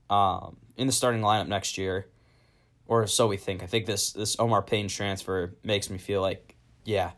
um, 0.09 0.57
in 0.77 0.87
the 0.87 0.93
starting 0.93 1.21
lineup 1.21 1.47
next 1.47 1.79
year, 1.79 2.07
or 2.87 3.07
so 3.07 3.29
we 3.29 3.37
think. 3.37 3.63
I 3.63 3.67
think 3.67 3.87
this 3.87 4.13
this 4.13 4.39
Omar 4.39 4.63
Payne 4.63 4.89
transfer 4.89 5.55
makes 5.63 5.89
me 5.89 5.99
feel 5.99 6.21
like, 6.21 6.57
yeah, 6.85 7.13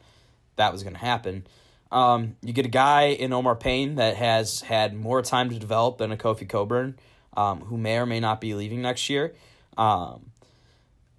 that 0.57 0.73
was 0.73 0.83
going 0.83 0.95
to 0.95 1.01
happen. 1.01 1.47
Um, 1.91 2.37
you 2.43 2.53
get 2.53 2.65
a 2.65 2.71
guy 2.71 3.09
in 3.09 3.33
Omar 3.33 3.57
Payne 3.57 3.97
that 3.97 4.17
has 4.17 4.63
had 4.63 4.95
more 4.95 5.21
time 5.23 5.51
to 5.51 5.59
develop 5.59 5.99
than 5.99 6.11
a 6.11 6.17
Kofi 6.17 6.49
Cockburn, 6.49 6.99
um, 7.37 7.61
who 7.61 7.77
may 7.77 7.99
or 7.99 8.07
may 8.07 8.21
not 8.21 8.41
be 8.41 8.55
leaving 8.55 8.83
next 8.83 9.11
year. 9.11 9.35
Um, 9.77 10.31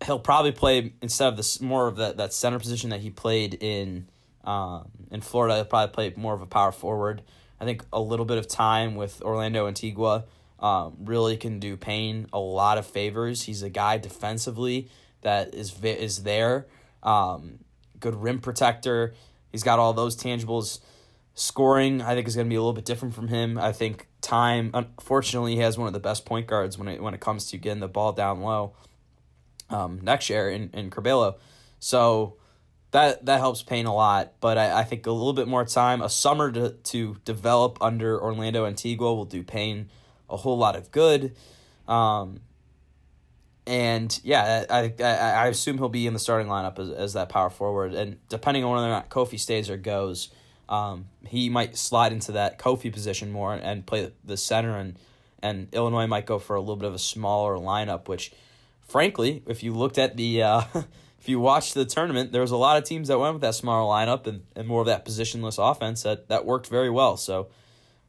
he'll 0.04 0.20
probably 0.20 0.52
play 0.52 0.94
instead 1.02 1.28
of 1.28 1.38
this 1.38 1.62
more 1.62 1.88
of 1.88 1.98
that, 1.98 2.18
that 2.18 2.34
center 2.34 2.60
position 2.60 2.90
that 2.90 3.02
he 3.02 3.10
played 3.10 3.58
in 3.60 4.08
um, 4.44 4.90
in 5.12 5.22
Florida. 5.22 5.56
He'll 5.56 5.66
probably 5.66 5.94
play 5.94 6.14
more 6.16 6.34
of 6.34 6.42
a 6.42 6.46
power 6.46 6.72
forward. 6.72 7.22
I 7.64 7.66
think 7.66 7.86
a 7.94 8.02
little 8.02 8.26
bit 8.26 8.38
of 8.38 8.48
time 8.48 8.96
with 8.96 9.22
Orlando 9.22 9.68
Antigua 9.68 10.26
um, 10.60 10.98
really 11.00 11.38
can 11.38 11.60
do 11.60 11.78
Payne 11.78 12.28
a 12.34 12.40
lot 12.40 12.78
of 12.78 12.86
favors. 12.86 13.44
He's 13.44 13.64
a 13.64 13.70
guy 13.70 13.98
defensively 13.98 14.90
that 15.22 15.56
is 15.56 15.82
is 15.82 16.24
there. 16.24 16.68
Um, 17.02 17.60
good 18.02 18.16
rim 18.16 18.40
protector. 18.40 19.14
He's 19.50 19.64
got 19.64 19.80
all 19.80 19.94
those 19.94 20.18
tangibles. 20.18 20.82
Scoring, 21.36 22.02
I 22.02 22.16
think, 22.16 22.28
is 22.28 22.36
going 22.36 22.48
to 22.48 22.50
be 22.50 22.56
a 22.56 22.60
little 22.60 22.74
bit 22.74 22.86
different 22.86 23.16
from 23.16 23.30
him. 23.30 23.58
I 23.58 23.72
think 23.72 24.08
time. 24.20 24.72
Unfortunately, 24.74 25.56
he 25.56 25.62
has 25.62 25.78
one 25.78 25.88
of 25.88 25.94
the 25.94 26.00
best 26.00 26.26
point 26.26 26.48
guards 26.48 26.78
when 26.78 26.90
it 26.90 27.02
when 27.02 27.14
it 27.14 27.22
comes 27.22 27.50
to 27.52 27.58
getting 27.58 27.80
the 27.80 27.88
ball 27.88 28.12
down 28.12 28.42
low. 28.42 28.74
Um, 29.70 30.02
next 30.04 30.30
year 30.30 30.50
in 30.50 30.70
in 30.74 30.92
Curbelo, 30.92 31.36
so 31.80 32.36
that 32.94 33.26
that 33.26 33.40
helps 33.40 33.64
Payne 33.64 33.88
a 33.88 33.94
lot. 33.94 34.34
But 34.40 34.58
I, 34.58 34.80
I 34.80 34.84
think 34.84 35.06
a 35.08 35.12
little 35.12 35.34
bit 35.34 35.48
more 35.48 35.66
time, 35.66 36.02
a 36.02 36.10
summer 36.10 36.52
to 36.52 36.70
to 36.72 37.18
develop 37.26 37.80
under 37.82 38.22
Orlando 38.22 38.66
Antigua 38.66 39.14
will 39.14 39.26
do 39.26 39.44
Payne 39.44 39.90
a 40.30 40.38
whole 40.38 40.58
lot 40.58 40.76
of 40.76 40.92
good. 40.92 41.36
Um, 41.88 42.40
and 43.66 44.18
yeah, 44.24 44.66
I, 44.70 44.94
I 45.00 45.04
I 45.04 45.48
assume 45.48 45.80
he'll 45.80 45.90
be 45.90 46.06
in 46.06 46.14
the 46.14 46.20
starting 46.20 46.48
lineup 46.48 46.78
as, 46.78 46.90
as 46.92 47.14
that 47.14 47.30
power 47.30 47.50
forward. 47.50 47.96
And 47.96 48.18
depending 48.30 48.64
on 48.64 48.72
whether 48.72 48.88
or 48.88 48.92
not 48.92 49.10
Kofi 49.10 49.40
stays 49.40 49.72
or 49.72 49.78
goes, 49.78 50.30
um, 50.70 51.06
he 51.26 51.50
might 51.50 51.76
slide 51.76 52.14
into 52.14 52.34
that 52.34 52.60
Kofi 52.60 52.94
position 52.94 53.32
more 53.32 53.54
and 53.56 53.86
play 53.88 54.12
the 54.24 54.38
center. 54.38 54.78
And 54.78 55.00
and 55.42 55.68
Illinois 55.74 56.06
might 56.06 56.28
go 56.28 56.38
for 56.38 56.56
a 56.56 56.60
little 56.60 56.76
bit 56.76 56.88
of 56.88 56.94
a 56.94 57.00
smaller 57.00 57.56
lineup. 57.56 58.08
Which, 58.08 58.32
frankly, 58.88 59.42
if 59.48 59.64
you 59.64 59.74
looked 59.74 59.98
at 59.98 60.16
the 60.16 60.44
uh, 60.44 60.64
if 61.24 61.30
you 61.30 61.40
watched 61.40 61.74
the 61.74 61.86
tournament, 61.86 62.34
there 62.34 62.42
was 62.42 62.52
a 62.52 62.58
lot 62.58 62.78
of 62.78 62.84
teams 62.84 63.08
that 63.08 63.18
went 63.18 63.36
with 63.36 63.42
that 63.44 63.56
smaller 63.56 63.90
lineup 63.90 64.28
and, 64.28 64.44
and 64.58 64.68
more 64.68 64.82
of 64.82 64.88
that 64.88 65.06
positionless 65.06 65.58
offense 65.58 66.04
that 66.04 66.28
that 66.28 66.46
worked 66.46 66.68
very 66.68 66.90
well. 66.90 67.16
So 67.16 67.48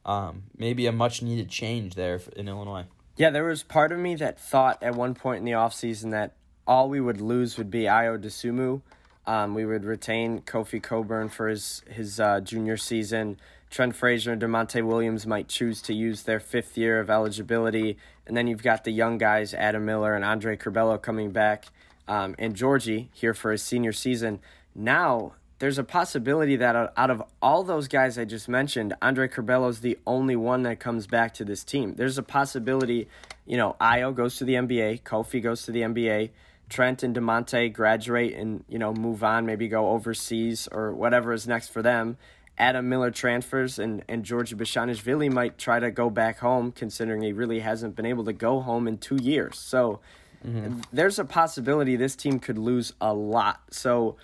um, 0.05 0.43
maybe 0.59 0.89
a 0.89 0.93
much 0.93 1.23
needed 1.23 1.49
change 1.49 1.95
there 1.95 2.21
in 2.35 2.49
Illinois. 2.49 2.87
Yeah, 3.17 3.31
there 3.31 3.45
was 3.45 3.63
part 3.63 3.93
of 3.93 4.01
me 4.01 4.17
that 4.17 4.41
thought 4.41 4.83
at 4.83 4.97
one 4.97 5.15
point 5.15 5.39
in 5.39 5.45
the 5.45 5.53
offseason 5.53 6.11
that 6.11 6.35
all 6.67 6.89
we 6.89 7.01
would 7.01 7.21
lose 7.21 7.57
would 7.57 7.71
be 7.71 7.83
Ayo 7.83 8.21
Dosunmu. 8.21 8.83
Um, 9.29 9.55
we 9.55 9.65
would 9.65 9.85
retain 9.85 10.41
Kofi 10.41 10.83
Cockburn 10.83 11.29
for 11.29 11.47
his 11.47 11.83
his 11.89 12.19
uh, 12.19 12.41
junior 12.41 12.77
season. 12.77 13.39
Trent 13.71 13.95
Frazier 13.95 14.33
and 14.33 14.43
Da'Monte 14.43 14.85
Williams 14.85 15.25
might 15.25 15.47
choose 15.47 15.81
to 15.83 15.95
use 15.95 16.25
their 16.25 16.41
fifth 16.41 16.77
year 16.77 16.99
of 16.99 17.11
eligibility, 17.11 17.97
and 18.27 18.37
then 18.37 18.49
you've 18.49 18.65
got 18.65 18.83
the 18.83 18.91
young 18.91 19.19
guys 19.19 19.55
Adam 19.55 19.85
Miller 19.85 20.15
and 20.15 20.25
Andre 20.25 20.57
Curbelo 20.57 21.01
coming 21.01 21.31
back, 21.31 21.67
um, 22.09 22.35
and 22.39 22.55
Giorgi 22.55 23.09
here 23.13 23.35
for 23.35 23.53
his 23.53 23.63
senior 23.63 23.93
season. 23.93 24.41
Now 24.75 25.35
there's 25.59 25.79
a 25.79 25.85
possibility 25.85 26.57
that 26.57 26.93
out 26.97 27.11
of 27.11 27.23
all 27.41 27.63
those 27.63 27.89
guys 27.89 28.19
I 28.19 28.25
just 28.25 28.49
mentioned, 28.49 28.95
Andre 29.01 29.29
is 29.29 29.81
the 29.81 29.99
only 30.07 30.37
one 30.37 30.63
that 30.65 30.81
comes 30.81 31.07
back 31.07 31.35
to 31.35 31.45
this 31.45 31.65
team. 31.65 31.95
There's 31.95 32.19
a 32.19 32.23
possibility, 32.23 33.09
you 33.47 33.57
know, 33.57 33.77
Ayo 33.81 34.15
goes 34.15 34.37
to 34.37 34.45
the 34.45 34.55
NBA, 34.55 35.03
Kofi 35.03 35.43
goes 35.43 35.63
to 35.63 35.73
the 35.73 35.83
NBA, 35.83 36.31
Trent 36.69 37.03
and 37.03 37.15
Da'Monte 37.15 37.73
graduate 37.73 38.35
and, 38.35 38.65
you 38.69 38.79
know, 38.79 38.93
move 38.93 39.23
on, 39.23 39.47
maybe 39.47 39.69
go 39.69 39.91
overseas 39.91 40.69
or 40.73 40.93
whatever 40.93 41.33
is 41.33 41.47
next 41.47 41.69
for 41.69 41.83
them. 41.83 42.17
Adam 42.57 42.89
Miller 42.89 43.11
transfers 43.11 43.79
and, 43.79 44.05
and 44.09 44.25
Giorgi 44.25 44.55
Bezhanishvili 44.55 45.33
might 45.33 45.59
try 45.59 45.81
to 45.81 45.91
go 45.91 46.09
back 46.09 46.39
home, 46.39 46.73
considering 46.73 47.23
he 47.23 47.33
really 47.33 47.61
hasn't 47.61 47.97
been 47.97 48.07
able 48.07 48.25
to 48.25 48.33
go 48.33 48.61
home 48.61 48.87
in 48.87 48.99
two 48.99 49.17
years. 49.17 49.59
So 49.59 50.01
mm-hmm. 50.45 50.81
there's 50.93 51.19
a 51.19 51.25
possibility 51.25 51.97
this 51.97 52.17
team 52.17 52.39
could 52.39 52.59
lose 52.59 52.93
a 53.01 53.13
lot. 53.15 53.61
So 53.71 54.17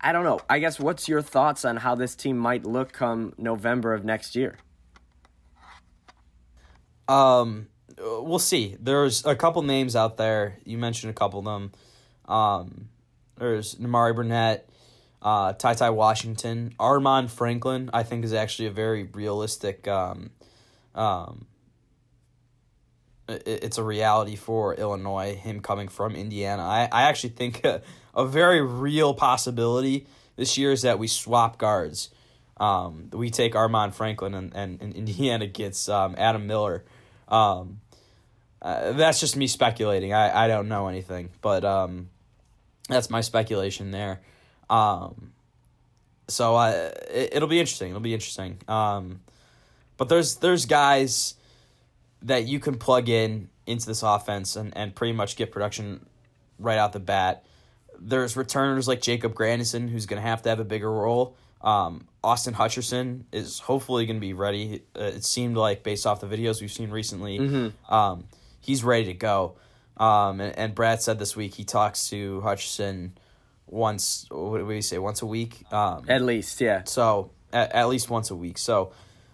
I 0.00 0.12
don't 0.12 0.24
know. 0.24 0.40
I 0.48 0.58
guess 0.58 0.78
what's 0.78 1.08
your 1.08 1.22
thoughts 1.22 1.64
on 1.64 1.76
how 1.76 1.94
this 1.94 2.14
team 2.14 2.38
might 2.38 2.64
look 2.64 2.92
come 2.92 3.32
November 3.38 3.94
of 3.94 4.04
next 4.04 4.36
year? 4.36 4.58
Um, 7.08 7.68
we'll 7.98 8.38
see. 8.38 8.76
There's 8.80 9.24
a 9.24 9.34
couple 9.34 9.62
names 9.62 9.96
out 9.96 10.16
there. 10.16 10.58
You 10.64 10.78
mentioned 10.78 11.10
a 11.10 11.14
couple 11.14 11.40
of 11.40 11.44
them. 11.44 11.72
Um, 12.26 12.88
there's 13.36 13.74
Nimari 13.76 14.14
Burnett, 14.14 14.68
uh, 15.22 15.54
Ty 15.54 15.74
Ty 15.74 15.90
Washington, 15.90 16.74
Armaan 16.78 17.28
Franklin. 17.28 17.90
I 17.92 18.04
think 18.04 18.24
is 18.24 18.32
actually 18.32 18.68
a 18.68 18.72
very 18.72 19.04
realistic. 19.04 19.88
Um, 19.88 20.30
um, 20.94 21.46
it's 23.46 23.78
a 23.78 23.84
reality 23.84 24.36
for 24.36 24.74
Illinois. 24.74 25.34
Him 25.34 25.60
coming 25.60 25.88
from 25.88 26.14
Indiana, 26.16 26.62
I 26.62 26.88
I 26.90 27.02
actually 27.02 27.30
think. 27.30 27.64
Uh, 27.70 27.78
a 28.14 28.26
very 28.26 28.60
real 28.60 29.14
possibility 29.14 30.06
this 30.36 30.58
year 30.58 30.72
is 30.72 30.82
that 30.82 30.98
we 30.98 31.06
swap 31.06 31.58
guards. 31.58 32.10
Um, 32.56 33.08
we 33.12 33.30
take 33.30 33.54
Armaan 33.54 33.94
Franklin 33.94 34.34
and, 34.34 34.54
and, 34.54 34.80
and 34.80 34.92
Indiana 34.94 35.46
gets 35.46 35.88
um, 35.88 36.14
Adam 36.18 36.46
Miller. 36.46 36.84
Um, 37.28 37.80
uh, 38.60 38.92
that's 38.92 39.20
just 39.20 39.36
me 39.36 39.46
speculating. 39.46 40.12
I, 40.12 40.44
I 40.44 40.48
don't 40.48 40.68
know 40.68 40.88
anything, 40.88 41.30
but 41.40 41.64
um, 41.64 42.10
that's 42.88 43.08
my 43.08 43.22
speculation 43.22 43.90
there. 43.90 44.20
Um, 44.68 45.32
so 46.28 46.56
uh, 46.56 46.90
it, 47.10 47.40
will 47.40 47.48
be 47.48 47.58
interesting. 47.58 47.90
It'll 47.90 48.00
be 48.00 48.14
interesting. 48.14 48.58
Um, 48.68 49.20
but 49.96 50.08
there's 50.08 50.36
there's 50.36 50.66
guys 50.66 51.34
that 52.22 52.46
you 52.46 52.60
can 52.60 52.76
plug 52.76 53.08
in 53.08 53.48
into 53.66 53.86
this 53.86 54.02
offense 54.02 54.56
and, 54.56 54.76
and 54.76 54.94
pretty 54.94 55.12
much 55.12 55.36
get 55.36 55.52
production 55.52 56.06
right 56.58 56.78
out 56.78 56.92
the 56.92 57.00
bat. 57.00 57.44
There's 57.98 58.36
returners 58.36 58.88
like 58.88 59.00
Jacob 59.00 59.34
Grandison, 59.34 59.88
who's 59.88 60.06
going 60.06 60.20
to 60.20 60.28
have 60.28 60.42
to 60.42 60.48
have 60.48 60.60
a 60.60 60.64
bigger 60.64 60.90
role. 60.90 61.36
Um, 61.60 62.08
Austin 62.24 62.54
Hutcherson 62.54 63.24
is 63.32 63.58
hopefully 63.58 64.06
going 64.06 64.16
to 64.16 64.20
be 64.20 64.32
ready. 64.32 64.82
Uh, 64.96 65.04
it 65.04 65.24
seemed 65.24 65.56
like, 65.56 65.82
based 65.82 66.06
off 66.06 66.20
the 66.20 66.26
videos 66.26 66.60
we've 66.60 66.72
seen 66.72 66.90
recently, 66.90 67.38
mm-hmm. 67.38 67.94
um, 67.94 68.24
he's 68.60 68.82
ready 68.82 69.06
to 69.06 69.14
go. 69.14 69.56
Um, 69.96 70.40
and, 70.40 70.58
and, 70.58 70.74
Brad 70.74 71.02
said 71.02 71.18
this 71.18 71.36
week 71.36 71.54
he 71.54 71.64
talks 71.64 72.08
to 72.08 72.40
Hutcherson 72.42 73.10
once, 73.66 74.26
what 74.30 74.58
do 74.58 74.64
we 74.64 74.80
say, 74.80 74.96
once 74.96 75.20
a 75.20 75.26
week? 75.26 75.70
Um, 75.70 76.06
at 76.08 76.22
least, 76.22 76.58
yeah. 76.62 76.84
So, 76.84 77.32
at, 77.52 77.72
at 77.72 77.88
least 77.88 78.08
once 78.08 78.30
a 78.30 78.34
week. 78.34 78.56
So, 78.56 78.92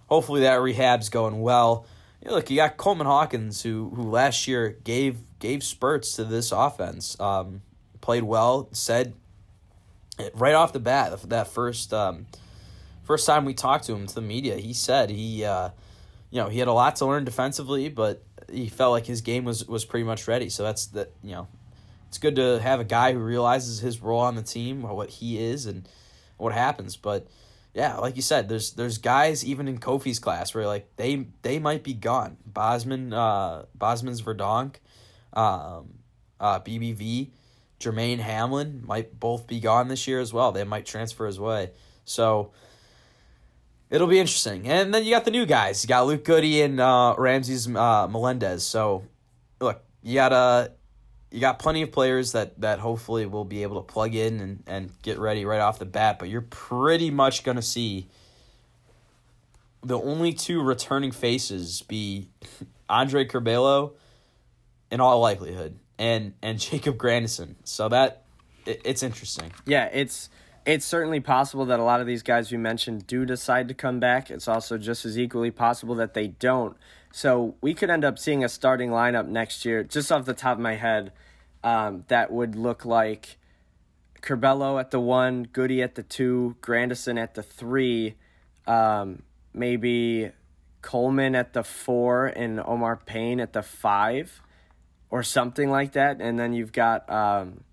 hopefully 0.09 0.41
that 0.41 0.61
rehab's 0.61 1.09
going 1.09 1.41
well. 1.41 1.87
You 2.27 2.31
know, 2.31 2.39
look, 2.39 2.51
you 2.51 2.57
got 2.57 2.77
Coleman 2.77 3.07
Hawkins, 3.07 3.63
who 3.63 3.93
who 3.95 4.03
last 4.03 4.49
year 4.49 4.77
gave 4.83 5.19
gave 5.39 5.63
spurts 5.63 6.17
to 6.17 6.25
this 6.25 6.51
offense. 6.51 7.17
Um, 7.21 7.63
played 8.01 8.25
well. 8.25 8.69
Said 8.73 9.15
right 10.35 10.57
off 10.57 10.73
the 10.73 10.81
bat 10.81 11.17
that 11.29 11.47
first 11.47 11.95
um, 11.95 12.27
first 13.05 13.29
time 13.29 13.45
we 13.45 13.55
talked 13.55 13.85
to 13.85 13.93
him 13.93 14.09
to 14.09 14.15
the 14.17 14.23
media, 14.23 14.57
he 14.57 14.73
said 14.73 15.09
he 15.09 15.45
uh, 15.45 15.71
you 16.33 16.41
know 16.41 16.49
he 16.49 16.59
had 16.59 16.67
a 16.67 16.73
lot 16.73 16.97
to 16.97 17.07
learn 17.07 17.25
defensively, 17.25 17.89
but 17.89 18.25
he 18.51 18.69
felt 18.69 18.91
like 18.91 19.07
his 19.07 19.21
game 19.21 19.45
was 19.45 19.65
was 19.69 19.85
pretty 19.85 20.03
much 20.05 20.27
ready. 20.27 20.49
So 20.49 20.65
that's 20.65 20.87
that 20.87 21.13
you 21.23 21.31
know 21.31 21.47
it's 22.09 22.19
good 22.19 22.35
to 22.35 22.59
have 22.59 22.81
a 22.81 22.85
guy 22.85 23.13
who 23.13 23.21
realizes 23.21 23.79
his 23.79 24.03
role 24.03 24.19
on 24.19 24.35
the 24.35 24.43
team, 24.43 24.83
what 24.83 25.11
he 25.11 25.39
is, 25.39 25.67
and 25.67 25.89
what 26.39 26.53
happens. 26.53 26.97
But 26.97 27.29
yeah, 27.77 27.99
like 27.99 28.17
you 28.17 28.23
said, 28.23 28.49
there's 28.49 28.73
there's 28.73 28.97
guys 28.97 29.45
even 29.45 29.69
in 29.69 29.77
Kofi's 29.77 30.19
class 30.19 30.55
where 30.55 30.67
like 30.67 30.97
they 30.97 31.27
they 31.43 31.59
might 31.59 31.85
be 31.85 31.93
gone. 31.93 32.39
Bosman, 32.47 33.13
uh, 33.13 33.67
Bosmans 33.77 34.23
Verdonk, 34.23 34.77
um, 35.39 35.99
uh, 36.41 36.59
BBV. 36.61 37.33
Jermaine 37.79 38.21
Hamlin 38.21 38.81
might 38.83 39.21
both 39.21 39.47
be 39.47 39.61
gone 39.61 39.89
this 39.89 40.09
year 40.09 40.21
as 40.21 40.33
well. 40.33 40.53
They 40.53 40.65
might 40.65 40.87
transfer 40.87 41.27
his 41.27 41.39
way. 41.39 41.73
So 42.07 42.53
it'll 43.91 44.07
be 44.07 44.19
interesting. 44.19 44.67
And 44.67 44.95
then 44.95 45.05
you 45.05 45.11
got 45.11 45.27
the 45.27 45.31
new 45.31 45.45
guys. 45.45 45.85
You 45.85 45.89
got 45.89 46.07
Luke 46.07 46.25
Goode 46.25 46.45
and 46.45 46.81
uh, 46.81 47.11
uh, 47.11 48.09
Melendez. 48.11 48.65
So 48.65 49.05
look, 49.61 49.85
you 50.03 50.15
got 50.15 50.33
uh, 50.33 50.69
you 51.31 51.41
got 51.41 51.59
plenty 51.59 51.83
of 51.83 51.93
players 51.93 52.33
that 52.33 52.61
that 52.61 52.79
hopefully 52.79 53.27
will 53.27 53.45
be 53.45 53.63
able 53.63 53.83
to 53.83 53.93
plug 53.93 54.15
in 54.15 54.41
and, 54.41 54.63
and 54.67 55.03
get 55.03 55.19
ready 55.19 55.45
right 55.45 55.61
off 55.61 55.79
the 55.79 55.85
bat. 55.85 56.19
But 56.19 56.29
you're 56.29 56.41
pretty 56.43 57.11
much 57.11 57.45
gonna 57.45 57.63
see 57.63 58.09
the 59.83 59.99
only 59.99 60.33
two 60.33 60.63
returning 60.63 61.13
faces 61.13 61.83
be 61.83 62.29
Andre 62.89 63.25
Curbelo 63.25 63.93
in 64.91 65.01
all 65.01 65.21
likelihood 65.21 65.79
and 65.99 66.35
and 66.43 66.59
Jacob 66.61 66.97
Grandison. 66.97 67.57
So 67.65 67.89
that 67.89 68.23
it, 68.65 68.81
it's 68.85 69.03
interesting. 69.03 69.53
Yeah, 69.67 69.87
it's 69.93 70.29
it's 70.65 70.85
certainly 70.85 71.21
possible 71.21 71.67
that 71.67 71.79
a 71.79 71.85
lot 71.85 72.01
of 72.01 72.07
these 72.07 72.23
guys 72.23 72.51
we 72.51 72.59
mentioned 72.59 73.07
do 73.07 73.25
decide 73.25 73.69
to 73.69 73.75
come 73.75 74.01
back. 74.01 74.31
It's 74.31 74.49
also 74.49 74.77
just 74.79 75.05
as 75.05 75.17
equally 75.17 75.53
possible 75.53 75.95
that 75.97 76.15
they 76.15 76.29
don't. 76.29 76.77
So 77.17 77.55
we 77.63 77.73
could 77.73 77.89
end 77.89 78.05
up 78.05 78.19
seeing 78.19 78.45
a 78.45 78.49
starting 78.51 78.91
lineup 78.91 79.27
next 79.27 79.65
year, 79.65 79.83
just 79.83 80.13
off 80.13 80.27
the 80.27 80.35
top 80.35 80.59
of 80.59 80.61
my 80.61 80.75
head, 80.75 81.13
um, 81.65 82.05
that 82.09 82.31
would 82.31 82.57
look 82.57 82.85
like 82.85 83.39
Curbelo 84.21 84.79
at 84.79 84.91
the 84.91 85.01
one, 85.01 85.45
Goody 85.45 85.83
at 85.83 85.95
the 85.95 86.03
two, 86.03 86.57
Grandison 86.61 87.17
at 87.17 87.33
the 87.33 87.43
three, 87.43 88.17
um, 88.67 89.23
maybe 89.55 90.31
Coleman 90.83 91.35
at 91.35 91.55
the 91.55 91.65
four, 91.65 92.27
and 92.27 92.61
Omar 92.61 93.01
Payne 93.07 93.41
at 93.41 93.55
the 93.55 93.63
five 93.63 94.43
or 95.09 95.23
something 95.23 95.71
like 95.71 95.93
that. 95.93 96.21
And 96.21 96.39
then 96.39 96.53
you've 96.53 96.73
got 96.73 97.11
um, 97.11 97.65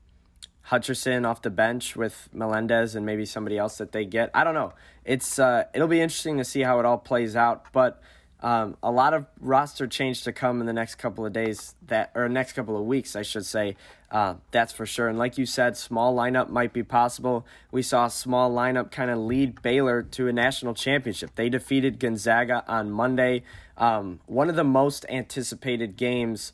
Hutcherson 0.69 1.27
off 1.27 1.41
the 1.41 1.49
bench 1.49 1.97
with 1.97 2.29
Melendez 2.31 2.95
and 2.95 3.05
maybe 3.05 3.25
somebody 3.25 3.57
else 3.57 3.77
that 3.79 3.91
they 3.91 4.05
get. 4.05 4.29
I 4.33 4.45
don't 4.45 4.53
know. 4.53 4.71
It's 5.03 5.37
uh, 5.37 5.65
it'll 5.73 5.89
be 5.89 5.99
interesting 5.99 6.37
to 6.37 6.45
see 6.45 6.61
how 6.61 6.79
it 6.79 6.85
all 6.85 6.97
plays 6.97 7.35
out, 7.35 7.73
but. 7.73 8.01
Um, 8.43 8.75
a 8.83 8.91
lot 8.91 9.13
of 9.13 9.25
roster 9.39 9.87
change 9.87 10.23
to 10.23 10.33
come 10.33 10.59
in 10.59 10.67
the 10.67 10.73
next 10.73 10.95
couple 10.95 11.25
of 11.25 11.31
days 11.31 11.75
that 11.87 12.11
or 12.13 12.27
next 12.27 12.51
couple 12.53 12.77
of 12.77 12.85
weeks 12.85 13.15
I 13.15 13.21
should 13.21 13.45
say. 13.45 13.77
Uh, 14.11 14.35
that's 14.51 14.73
for 14.73 14.85
sure. 14.85 15.07
And 15.07 15.17
like 15.17 15.37
you 15.37 15.45
said 15.45 15.77
small 15.77 16.13
lineup 16.13 16.49
might 16.49 16.73
be 16.73 16.83
possible. 16.83 17.47
We 17.71 17.81
saw 17.81 18.07
a 18.07 18.09
small 18.09 18.51
lineup 18.51 18.91
kind 18.91 19.09
of 19.09 19.17
lead 19.17 19.61
Baylor 19.61 20.03
to 20.03 20.27
a 20.27 20.33
national 20.33 20.73
championship. 20.73 21.31
They 21.35 21.47
defeated 21.47 21.99
Gonzaga 21.99 22.65
on 22.67 22.91
Monday. 22.91 23.43
Um, 23.77 24.19
one 24.25 24.49
of 24.49 24.57
the 24.57 24.65
most 24.65 25.05
anticipated 25.07 25.95
games 25.95 26.51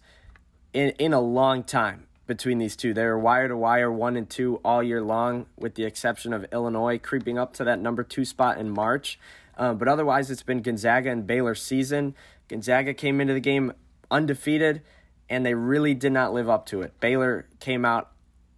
in, 0.74 0.92
in 0.92 1.12
a 1.12 1.20
long 1.20 1.64
time 1.64 2.06
between 2.28 2.60
these 2.60 2.76
two. 2.76 2.94
They 2.94 3.04
were 3.04 3.18
wire 3.18 3.48
to 3.48 3.58
wire 3.58 3.92
one 3.92 4.16
and 4.16 4.30
two 4.30 4.62
all 4.64 4.84
year 4.84 5.02
long 5.02 5.48
with 5.58 5.74
the 5.74 5.86
exception 5.86 6.34
of 6.34 6.46
Illinois 6.54 7.00
creeping 7.00 7.40
up 7.40 7.54
to 7.54 7.64
that 7.64 7.80
number 7.80 8.04
two 8.04 8.24
spot 8.24 8.60
in 8.60 8.70
March 8.70 9.20
um, 9.60 9.78
but 9.78 9.90
otherwise, 9.90 10.32
it's 10.32 10.42
been 10.42 10.62
Gonzaga 10.62 11.12
and 11.12 11.28
Baylor 11.28 11.54
season. 11.54 12.16
Gonzaga 12.48 12.94
came 12.94 13.20
into 13.20 13.34
the 13.34 13.42
game 13.42 13.74
undefeated, 14.10 14.82
and 15.30 15.46
they 15.46 15.54
really 15.54 15.94
did 15.94 16.14
not 16.14 16.34
live 16.34 16.50
up 16.50 16.66
to 16.68 16.82
it. 16.82 16.98
Baylor 17.02 17.46
came 17.60 17.84
out 17.84 18.10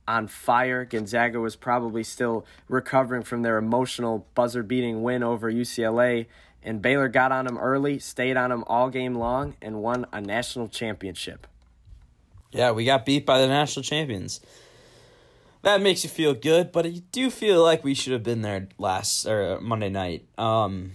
on 0.08 0.27
fire. 0.27 0.86
Gonzaga 0.86 1.39
was 1.39 1.55
probably 1.55 2.03
still 2.03 2.46
recovering 2.70 3.24
from 3.24 3.41
their 3.41 3.58
emotional 3.58 4.27
buzzer 4.36 4.62
beating 4.62 5.01
win 5.01 5.24
over 5.24 5.51
UCLA. 5.51 6.27
And 6.62 6.84
Baylor 6.84 7.08
got 7.08 7.31
on 7.31 7.46
them 7.46 7.58
early, 7.58 7.98
stayed 7.98 8.38
on 8.38 8.51
them 8.51 8.63
all 8.67 8.91
game 8.91 9.15
long, 9.15 9.55
and 9.60 9.81
won 9.81 10.05
a 10.12 10.22
national 10.22 10.67
championship. 10.67 11.48
Yeah, 12.51 12.72
we 12.72 12.86
got 12.86 13.08
beat 13.08 13.25
by 13.25 13.41
the 13.41 13.48
national 13.48 13.81
champions 13.81 14.39
that 15.63 15.82
makes 15.82 16.03
you 16.03 16.10
feel 16.10 16.34
good, 16.34 16.72
but 16.72 16.91
you 16.91 17.01
do 17.12 17.30
feel 17.30 17.63
like 17.63 17.84
we 17.84 17.94
should 17.94 18.13
have 18.13 18.24
been 18.24 18.41
there 18.41 18.68
last 18.77 19.25
or 19.25 19.60
Monday 19.62 19.89
night. 19.89 20.25
Um, 20.38 20.94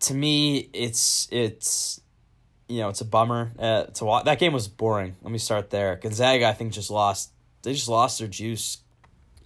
to 0.00 0.14
me, 0.14 0.68
it's 0.72 1.26
it's 1.30 2.00
you 2.68 2.80
know 2.80 2.90
it's 2.90 3.00
a 3.00 3.06
bummer 3.06 3.52
uh, 3.58 3.84
to 3.84 4.04
watch. 4.04 4.24
That 4.26 4.38
game 4.38 4.52
was 4.52 4.68
boring. 4.68 5.16
Let 5.22 5.32
me 5.32 5.38
start 5.38 5.70
there. 5.70 5.96
Gonzaga, 5.96 6.46
I 6.46 6.52
think, 6.52 6.72
just 6.72 6.90
lost. 6.90 7.30
They 7.62 7.72
just 7.72 7.88
lost 7.88 8.18
their 8.18 8.28
juice. 8.28 8.78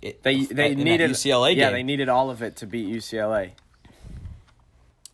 It, 0.03 0.23
they 0.23 0.45
they 0.45 0.75
needed 0.75 1.11
UCLA. 1.11 1.55
Yeah, 1.55 1.71
they 1.71 1.85
needed 1.85 2.09
all 2.09 2.31
of 2.31 2.43
it 2.43 2.57
to 2.57 2.67
beat 2.67 2.93
UCLA. 2.93 3.53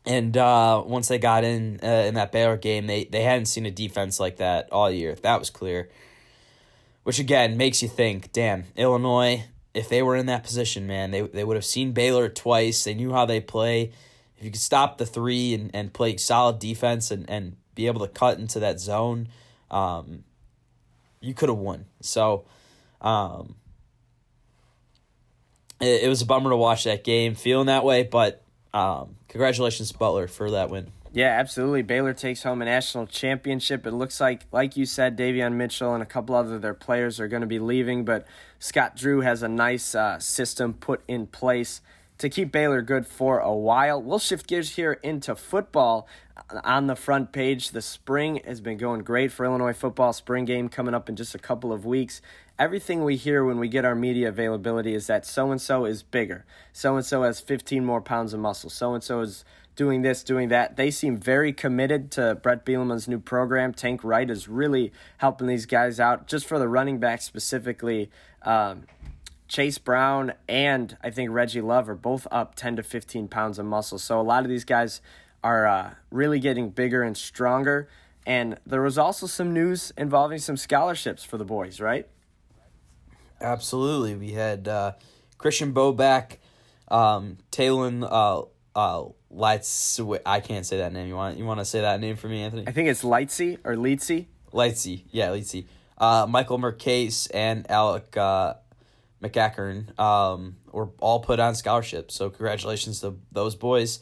And 0.07 0.37
uh, 0.37 0.85
once 0.87 1.09
they 1.09 1.19
got 1.19 1.45
in 1.45 1.81
uh, 1.83 1.87
in 1.87 2.15
that 2.15 2.33
Baylor 2.33 2.57
game, 2.57 2.87
they 2.87 3.05
they 3.05 3.25
hadn't 3.25 3.47
seen 3.47 3.67
a 3.67 3.71
defense 3.71 4.19
like 4.19 4.37
that 4.37 4.73
all 4.73 4.91
year. 4.91 5.17
That 5.17 5.39
was 5.39 5.51
clear 5.51 5.91
which 7.07 7.21
again 7.21 7.57
makes 7.57 7.85
you 7.85 7.89
think, 7.89 8.33
damn, 8.33 8.65
Illinois, 8.75 9.45
if 9.73 9.89
they 9.89 10.03
were 10.03 10.17
in 10.17 10.27
that 10.27 10.43
position, 10.43 10.89
man, 10.89 11.13
they, 11.13 11.21
they 11.21 11.45
would 11.45 11.55
have 11.57 11.65
seen 11.65 11.93
Baylor 11.93 12.29
twice. 12.29 12.83
They 12.83 12.95
knew 12.95 13.13
how 13.13 13.25
they 13.27 13.39
play. 13.39 13.93
If 14.37 14.45
you 14.45 14.51
could 14.51 14.61
stop 14.61 14.99
the 14.99 15.07
three 15.07 15.55
and, 15.55 15.71
and 15.73 15.93
play 15.93 16.17
solid 16.17 16.59
defense 16.59 17.13
and, 17.13 17.31
and 17.31 17.55
be 17.77 17.87
able 17.87 18.01
to 18.01 18.09
cut 18.09 18.41
into 18.41 18.59
that 18.59 18.81
zone, 18.81 19.29
um, 19.71 20.25
you 21.21 21.33
could 21.33 21.49
have 21.49 21.59
won. 21.59 21.85
So 22.01 22.45
um, 23.01 23.55
it, 25.81 26.03
it 26.03 26.09
was 26.09 26.23
a 26.23 26.27
bummer 26.27 26.51
to 26.51 26.57
watch 26.57 26.83
that 26.83 27.05
game, 27.05 27.37
feeling 27.37 27.67
that 27.67 27.85
way, 27.85 28.03
but 28.03 28.43
um, 28.75 29.15
congratulations 29.29 29.93
Butler 29.93 30.27
for 30.27 30.51
that 30.51 30.71
win. 30.71 30.91
Yeah, 31.17 31.29
absolutely. 31.29 31.81
Baylor 31.81 32.13
takes 32.13 32.43
home 32.43 32.61
a 32.61 32.67
national 32.67 33.07
championship. 33.07 33.87
It 33.87 33.93
looks 33.93 34.21
like, 34.21 34.43
like 34.53 34.77
you 34.77 34.85
said, 34.85 35.17
Davion 35.17 35.55
Mitchell 35.55 35.95
and 35.95 36.03
a 36.03 36.07
couple 36.07 36.35
other 36.35 36.59
their 36.59 36.75
players 36.75 37.19
are 37.19 37.27
going 37.27 37.41
to 37.41 37.47
be 37.47 37.59
leaving, 37.59 38.05
but 38.05 38.27
Scott 38.59 38.97
Drew 38.97 39.23
has 39.23 39.43
a 39.43 39.49
nice 39.49 39.95
uh, 39.95 40.19
system 40.19 40.75
put 40.75 41.03
in 41.09 41.27
place 41.27 41.81
to 42.19 42.29
keep 42.29 42.53
Baylor 42.53 42.83
good 42.83 43.07
for 43.07 43.39
a 43.39 43.55
while. 43.55 44.03
We'll 44.03 44.19
shift 44.19 44.47
gears 44.47 44.77
here 44.77 44.93
into 45.03 45.35
football. 45.35 46.07
On 46.65 46.87
the 46.87 46.95
front 46.95 47.33
page, 47.33 47.71
the 47.71 47.81
spring 47.81 48.43
has 48.45 48.61
been 48.61 48.77
going 48.77 49.01
great 49.01 49.33
for 49.33 49.47
Illinois 49.47 49.73
football. 49.73 50.13
Spring 50.13 50.45
game 50.45 50.69
coming 50.69 50.93
up 50.93 51.09
in 51.09 51.17
just 51.17 51.35
a 51.35 51.39
couple 51.39 51.73
of 51.73 51.87
weeks. 51.87 52.21
Everything 52.59 53.05
we 53.05 53.17
hear 53.17 53.43
when 53.43 53.59
we 53.59 53.69
get 53.69 53.87
our 53.87 53.95
media 53.95 54.29
availability 54.29 54.95
is 54.95 55.07
that 55.07 55.25
so 55.25 55.51
and 55.51 55.63
so 55.63 55.87
is 55.87 56.03
bigger. 56.03 56.45
So 56.75 56.95
and 56.95 57.07
so 57.07 57.23
has 57.23 57.41
15 57.41 57.87
more 57.87 58.03
pounds 58.03 58.35
of 58.35 58.41
muscle. 58.41 58.69
So 58.69 58.93
and 58.93 59.03
so 59.03 59.21
is 59.21 59.47
doing 59.77 60.03
this, 60.03 60.25
doing 60.25 60.49
that. 60.49 60.77
They 60.77 60.91
seem 60.91 61.19
very 61.19 61.53
committed 61.53 62.11
to 62.13 62.35
Bret 62.35 62.65
Bielema's 62.65 63.07
new 63.07 63.21
program. 63.21 63.73
Tank 63.73 64.03
Wright 64.03 64.29
is 64.29 64.49
really 64.49 64.91
helping 65.19 65.47
these 65.47 65.67
guys 65.67 66.01
out. 66.01 66.27
Just 66.27 66.47
for 66.47 66.59
the 66.59 66.67
running 66.67 66.99
back 66.99 67.21
specifically, 67.23 68.11
um, 68.43 68.85
Chase 69.49 69.79
Brown 69.79 70.33
and 70.49 70.97
I 71.03 71.11
think 71.11 71.31
Reggie 71.31 71.61
Love 71.61 71.89
are 71.89 71.95
both 71.95 72.27
up 72.31 72.55
10 72.57 72.77
to 72.77 72.83
15 72.83 73.29
pounds 73.29 73.59
of 73.59 73.67
muscle. 73.67 73.99
So 73.99 74.21
a 74.21 74.23
lot 74.23 74.43
of 74.43 74.49
these 74.49 74.65
guys 74.65 75.01
are 75.45 75.67
uh, 75.67 75.95
really 76.11 76.41
getting 76.41 76.71
bigger 76.71 77.03
and 77.03 77.17
stronger. 77.17 77.89
And 78.27 78.59
there 78.67 78.83
was 78.83 78.99
also 78.99 79.27
some 79.27 79.53
news 79.53 79.93
involving 79.97 80.39
some 80.39 80.57
scholarships 80.57 81.23
for 81.23 81.39
the 81.39 81.45
boys, 81.45 81.81
right? 81.81 82.09
Absolutely. 83.41 84.17
We 84.17 84.33
had 84.33 84.67
uh, 84.67 84.93
Christian 85.39 85.73
Boback, 85.73 86.39
um, 86.89 87.39
Taylon 87.53 88.03
uh, 88.11 88.47
uh, 88.77 89.05
Lights. 89.31 89.99
I 90.25 90.41
can't 90.41 90.65
say 90.65 90.77
that 90.79 90.93
name. 90.93 91.09
You 91.09 91.17
want 91.17 91.37
you 91.39 91.45
want 91.45 91.59
to 91.61 91.65
say 91.65 91.81
that 91.81 91.99
name 91.99 92.15
for 92.17 92.29
me, 92.29 92.43
Anthony? 92.43 92.65
I 92.67 92.71
think 92.71 92.89
it's 92.89 93.03
Lightsy 93.03 93.59
or 93.65 93.75
Leetsy. 93.75 94.27
Lightsy, 94.53 95.03
yeah, 95.11 95.29
Leetsy. 95.29 95.65
Uh, 95.99 96.27
Michael 96.29 96.59
Marchese 96.59 97.31
and 97.35 97.69
Alec 97.71 98.17
uh, 98.17 98.55
McAckern 99.23 99.99
um, 99.99 100.57
were 100.71 100.91
all 101.01 101.21
put 101.21 101.41
on 101.41 101.55
scholarship. 101.55 102.11
So 102.11 102.29
congratulations 102.29 103.01
to 103.01 103.17
those 103.33 103.55
boys. 103.57 104.01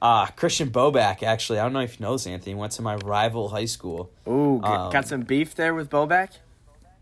Uh, 0.00 0.26
Christian 0.26 0.70
Boback, 0.70 1.22
actually, 1.22 1.60
I 1.60 1.62
don't 1.62 1.72
know 1.72 1.80
if 1.80 2.00
you 2.00 2.06
know 2.06 2.12
this, 2.12 2.26
Anthony, 2.26 2.54
went 2.54 2.72
to 2.72 2.82
my 2.82 2.96
rival 2.96 3.50
high 3.50 3.66
school. 3.66 4.12
Ooh, 4.26 4.60
um, 4.62 4.90
got 4.90 5.06
some 5.06 5.22
beef 5.22 5.54
there 5.54 5.74
with 5.74 5.90
Boback? 5.90 6.30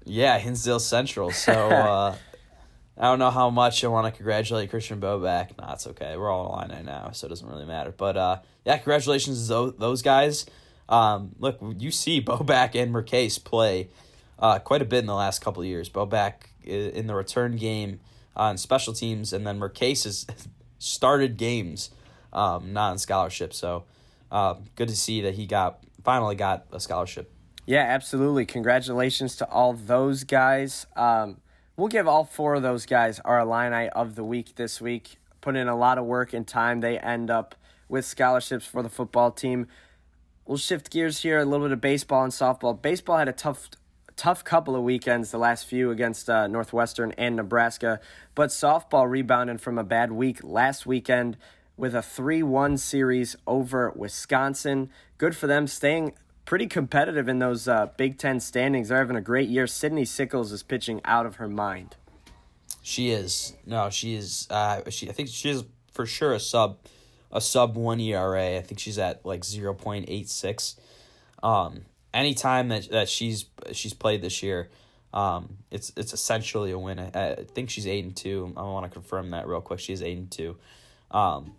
Yeah, 0.04 0.38
Hinsdale 0.38 0.80
Central. 0.80 1.30
So 1.30 1.52
uh, 1.70 2.16
I 3.00 3.04
don't 3.04 3.18
know 3.18 3.30
how 3.30 3.48
much 3.48 3.82
I 3.82 3.88
want 3.88 4.12
to 4.12 4.12
congratulate 4.14 4.68
Christian 4.68 5.00
Boback. 5.00 5.56
Nah, 5.56 5.72
it's 5.72 5.86
okay. 5.86 6.18
We're 6.18 6.30
all 6.30 6.50
line 6.50 6.68
right 6.68 6.84
now, 6.84 7.12
so 7.12 7.26
it 7.26 7.30
doesn't 7.30 7.48
really 7.48 7.64
matter. 7.64 7.94
But 7.96 8.18
uh, 8.18 8.40
yeah, 8.66 8.76
congratulations 8.76 9.48
to 9.48 9.74
those 9.78 10.02
guys. 10.02 10.44
Um, 10.86 11.30
look, 11.38 11.58
you 11.78 11.92
see 11.92 12.20
Boback 12.20 12.74
and 12.74 12.92
Marchese 12.92 13.40
play 13.40 13.88
uh, 14.38 14.58
quite 14.58 14.82
a 14.82 14.84
bit 14.84 14.98
in 14.98 15.06
the 15.06 15.14
last 15.14 15.40
couple 15.40 15.62
of 15.62 15.66
years. 15.66 15.88
Boback 15.88 16.42
in 16.62 17.06
the 17.06 17.14
return 17.14 17.56
game 17.56 18.00
on 18.36 18.58
special 18.58 18.92
teams, 18.92 19.32
and 19.32 19.46
then 19.46 19.58
Marchese 19.58 20.06
has 20.06 20.26
started 20.78 21.38
games, 21.38 21.88
um, 22.34 22.74
not 22.74 22.90
on 22.90 22.98
scholarship. 22.98 23.54
So 23.54 23.84
uh, 24.30 24.56
good 24.76 24.88
to 24.88 24.96
see 24.96 25.22
that 25.22 25.36
he 25.36 25.46
got 25.46 25.78
finally 26.04 26.34
got 26.34 26.66
a 26.70 26.78
scholarship. 26.78 27.32
Yeah, 27.64 27.80
absolutely. 27.80 28.44
Congratulations 28.44 29.36
to 29.36 29.48
all 29.48 29.72
those 29.72 30.24
guys. 30.24 30.86
Um, 30.96 31.38
We'll 31.80 31.88
give 31.88 32.06
all 32.06 32.24
four 32.24 32.56
of 32.56 32.62
those 32.62 32.84
guys 32.84 33.20
our 33.20 33.40
Illini 33.40 33.88
of 33.88 34.14
the 34.14 34.22
week 34.22 34.56
this 34.56 34.82
week. 34.82 35.16
Put 35.40 35.56
in 35.56 35.66
a 35.66 35.74
lot 35.74 35.96
of 35.96 36.04
work 36.04 36.34
and 36.34 36.46
time. 36.46 36.82
They 36.82 36.98
end 36.98 37.30
up 37.30 37.54
with 37.88 38.04
scholarships 38.04 38.66
for 38.66 38.82
the 38.82 38.90
football 38.90 39.30
team. 39.30 39.66
We'll 40.44 40.58
shift 40.58 40.90
gears 40.90 41.22
here 41.22 41.38
a 41.38 41.44
little 41.46 41.64
bit 41.64 41.72
of 41.72 41.80
baseball 41.80 42.22
and 42.22 42.34
softball. 42.34 42.82
Baseball 42.82 43.16
had 43.16 43.30
a 43.30 43.32
tough 43.32 43.70
tough 44.14 44.44
couple 44.44 44.76
of 44.76 44.82
weekends, 44.82 45.30
the 45.30 45.38
last 45.38 45.66
few 45.66 45.90
against 45.90 46.28
uh, 46.28 46.46
Northwestern 46.48 47.12
and 47.12 47.36
Nebraska, 47.36 47.98
but 48.34 48.50
softball 48.50 49.08
rebounded 49.08 49.62
from 49.62 49.78
a 49.78 49.82
bad 49.82 50.12
week 50.12 50.40
last 50.44 50.84
weekend 50.84 51.38
with 51.78 51.94
a 51.94 52.02
3 52.02 52.42
1 52.42 52.76
series 52.76 53.36
over 53.46 53.90
Wisconsin. 53.96 54.90
Good 55.16 55.34
for 55.34 55.46
them, 55.46 55.66
staying 55.66 56.12
pretty 56.50 56.66
competitive 56.66 57.28
in 57.28 57.38
those 57.38 57.68
uh, 57.68 57.86
Big 57.96 58.18
Ten 58.18 58.40
standings. 58.40 58.88
They're 58.88 58.98
having 58.98 59.14
a 59.14 59.20
great 59.20 59.48
year. 59.48 59.68
Sydney 59.68 60.04
Sickles 60.04 60.50
is 60.50 60.64
pitching 60.64 61.00
out 61.04 61.24
of 61.24 61.36
her 61.36 61.46
mind. 61.46 61.94
She 62.82 63.10
is. 63.10 63.54
No, 63.64 63.88
she 63.88 64.16
is. 64.16 64.48
Uh, 64.50 64.80
she. 64.90 65.08
I 65.08 65.12
think 65.12 65.28
she 65.28 65.48
is 65.48 65.62
for 65.92 66.06
sure 66.06 66.32
a 66.34 66.40
sub, 66.40 66.78
a 67.30 67.40
sub 67.40 67.76
one 67.76 68.00
ERA. 68.00 68.56
I 68.56 68.62
think 68.62 68.80
she's 68.80 68.98
at 68.98 69.24
like 69.24 69.44
zero 69.44 69.74
point 69.74 70.06
eight 70.08 70.28
six. 70.28 70.74
Um, 71.40 71.82
anytime 72.12 72.66
that 72.70 72.90
that 72.90 73.08
she's 73.08 73.44
she's 73.70 73.94
played 73.94 74.20
this 74.20 74.42
year, 74.42 74.70
um, 75.14 75.58
it's 75.70 75.92
it's 75.96 76.12
essentially 76.12 76.72
a 76.72 76.78
win. 76.80 76.98
I, 76.98 77.30
I 77.30 77.44
think 77.44 77.70
she's 77.70 77.86
eight 77.86 78.04
and 78.04 78.16
two. 78.16 78.52
I 78.56 78.62
want 78.62 78.86
to 78.86 78.90
confirm 78.90 79.30
that 79.30 79.46
real 79.46 79.60
quick. 79.60 79.78
She's 79.78 80.02
eight 80.02 80.18
and 80.18 80.28
two, 80.28 80.56
um, 81.12 81.54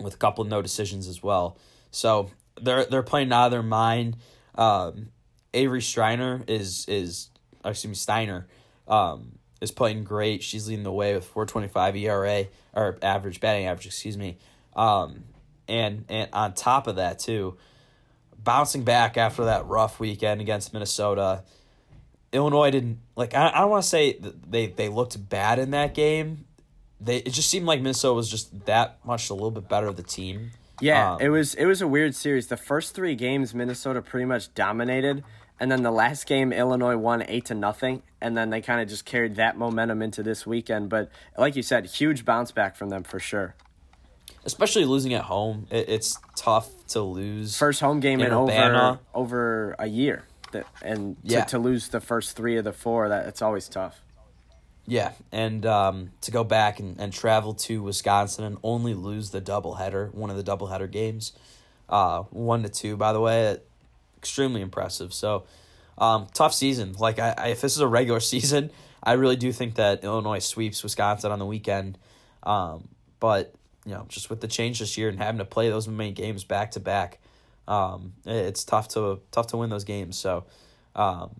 with 0.00 0.14
a 0.14 0.18
couple 0.18 0.40
of 0.40 0.48
no 0.48 0.62
decisions 0.62 1.06
as 1.06 1.22
well. 1.22 1.58
So 1.90 2.30
they're 2.60 2.84
they're 2.84 3.02
playing 3.02 3.32
out 3.32 3.46
of 3.46 3.50
their 3.50 3.62
mind. 3.62 4.16
Um, 4.54 5.08
Avery 5.54 5.82
Steiner 5.82 6.42
is 6.46 6.86
is 6.88 7.30
excuse 7.64 7.88
me 7.88 7.94
Steiner 7.94 8.46
um, 8.88 9.38
is 9.60 9.70
playing 9.70 10.04
great. 10.04 10.42
She's 10.42 10.68
leading 10.68 10.84
the 10.84 10.92
way 10.92 11.14
with 11.14 11.24
four 11.24 11.46
twenty 11.46 11.68
five 11.68 11.96
ERA 11.96 12.46
or 12.72 12.98
average 13.02 13.40
batting 13.40 13.66
average, 13.66 13.86
excuse 13.86 14.16
me. 14.16 14.38
Um, 14.74 15.24
and 15.68 16.04
and 16.08 16.28
on 16.32 16.54
top 16.54 16.86
of 16.86 16.96
that 16.96 17.18
too, 17.18 17.56
bouncing 18.36 18.84
back 18.84 19.16
after 19.16 19.44
that 19.44 19.66
rough 19.66 20.00
weekend 20.00 20.40
against 20.40 20.72
Minnesota. 20.72 21.44
Illinois 22.32 22.70
didn't 22.70 23.00
like. 23.16 23.34
I, 23.34 23.48
I 23.48 23.60
don't 23.60 23.70
want 23.70 23.82
to 23.82 23.88
say 23.88 24.18
they 24.48 24.66
they 24.68 24.88
looked 24.88 25.28
bad 25.28 25.58
in 25.58 25.72
that 25.72 25.94
game. 25.94 26.44
They 27.00 27.18
it 27.18 27.30
just 27.30 27.50
seemed 27.50 27.66
like 27.66 27.80
Minnesota 27.80 28.14
was 28.14 28.30
just 28.30 28.66
that 28.66 29.04
much 29.04 29.30
a 29.30 29.34
little 29.34 29.50
bit 29.50 29.68
better 29.68 29.88
of 29.88 29.96
the 29.96 30.02
team. 30.02 30.52
Yeah, 30.80 31.14
Um, 31.14 31.20
it 31.20 31.28
was 31.28 31.54
it 31.54 31.66
was 31.66 31.80
a 31.82 31.88
weird 31.88 32.14
series. 32.14 32.46
The 32.48 32.56
first 32.56 32.94
three 32.94 33.14
games, 33.14 33.54
Minnesota 33.54 34.00
pretty 34.02 34.24
much 34.26 34.52
dominated, 34.54 35.22
and 35.58 35.70
then 35.70 35.82
the 35.82 35.90
last 35.90 36.26
game, 36.26 36.52
Illinois 36.52 36.96
won 36.96 37.22
eight 37.28 37.44
to 37.46 37.54
nothing, 37.54 38.02
and 38.20 38.36
then 38.36 38.50
they 38.50 38.60
kind 38.60 38.80
of 38.80 38.88
just 38.88 39.04
carried 39.04 39.36
that 39.36 39.56
momentum 39.58 40.00
into 40.02 40.22
this 40.22 40.46
weekend. 40.46 40.88
But 40.88 41.10
like 41.36 41.54
you 41.56 41.62
said, 41.62 41.86
huge 41.86 42.24
bounce 42.24 42.50
back 42.52 42.76
from 42.76 42.88
them 42.88 43.02
for 43.02 43.18
sure. 43.20 43.54
especially 44.46 44.86
losing 44.86 45.12
at 45.12 45.24
home. 45.24 45.66
It, 45.70 45.86
it's 45.88 46.18
tough 46.34 46.70
to 46.88 47.02
lose. 47.02 47.58
First 47.58 47.80
home 47.80 48.00
game 48.00 48.20
In 48.20 48.28
in, 48.28 48.32
over 48.32 48.98
over 49.14 49.76
a 49.78 49.86
year, 49.86 50.24
That- 50.52 50.66
and 50.82 51.16
Yeah. 51.22 51.44
to, 51.44 51.50
to 51.50 51.58
lose 51.58 51.88
the 51.88 52.00
first 52.00 52.36
three 52.36 52.56
of 52.56 52.64
the 52.64 52.72
four, 52.72 53.08
that 53.10 53.26
it's 53.26 53.42
always 53.42 53.68
tough. 53.68 54.02
Yeah, 54.90 55.12
and 55.30 55.64
um, 55.66 56.10
to 56.22 56.32
go 56.32 56.42
back 56.42 56.80
and, 56.80 57.00
and 57.00 57.12
travel 57.12 57.54
to 57.54 57.80
Wisconsin 57.80 58.42
and 58.42 58.58
only 58.64 58.92
lose 58.92 59.30
the 59.30 59.40
doubleheader, 59.40 60.12
one 60.12 60.30
of 60.30 60.36
the 60.36 60.42
doubleheader 60.42 60.90
games, 60.90 61.32
uh, 61.88 62.22
one 62.30 62.64
to 62.64 62.68
two, 62.68 62.96
by 62.96 63.12
the 63.12 63.20
way, 63.20 63.58
extremely 64.18 64.60
impressive. 64.60 65.14
So, 65.14 65.44
um, 65.96 66.26
tough 66.34 66.52
season. 66.52 66.96
Like, 66.98 67.20
I, 67.20 67.34
I, 67.38 67.46
if 67.50 67.60
this 67.60 67.76
is 67.76 67.80
a 67.80 67.86
regular 67.86 68.18
season, 68.34 68.72
I 69.00 69.12
really 69.12 69.36
do 69.36 69.52
think 69.52 69.76
that 69.76 70.02
Illinois 70.02 70.40
sweeps 70.40 70.82
Wisconsin 70.82 71.30
on 71.30 71.38
the 71.38 71.46
weekend. 71.46 71.96
Um, 72.42 72.88
but 73.20 73.54
you 73.86 73.92
know, 73.92 74.06
just 74.08 74.28
with 74.28 74.40
the 74.40 74.48
change 74.48 74.80
this 74.80 74.98
year 74.98 75.08
and 75.08 75.18
having 75.18 75.38
to 75.38 75.44
play 75.44 75.68
those 75.68 75.86
many 75.86 76.10
games 76.10 76.42
back 76.42 76.72
to 76.72 76.80
back, 76.80 77.20
um, 77.68 78.14
it's 78.26 78.64
tough 78.64 78.88
to 78.88 79.20
tough 79.30 79.46
to 79.48 79.56
win 79.56 79.70
those 79.70 79.84
games. 79.84 80.18
So, 80.18 80.46
um, 80.96 81.36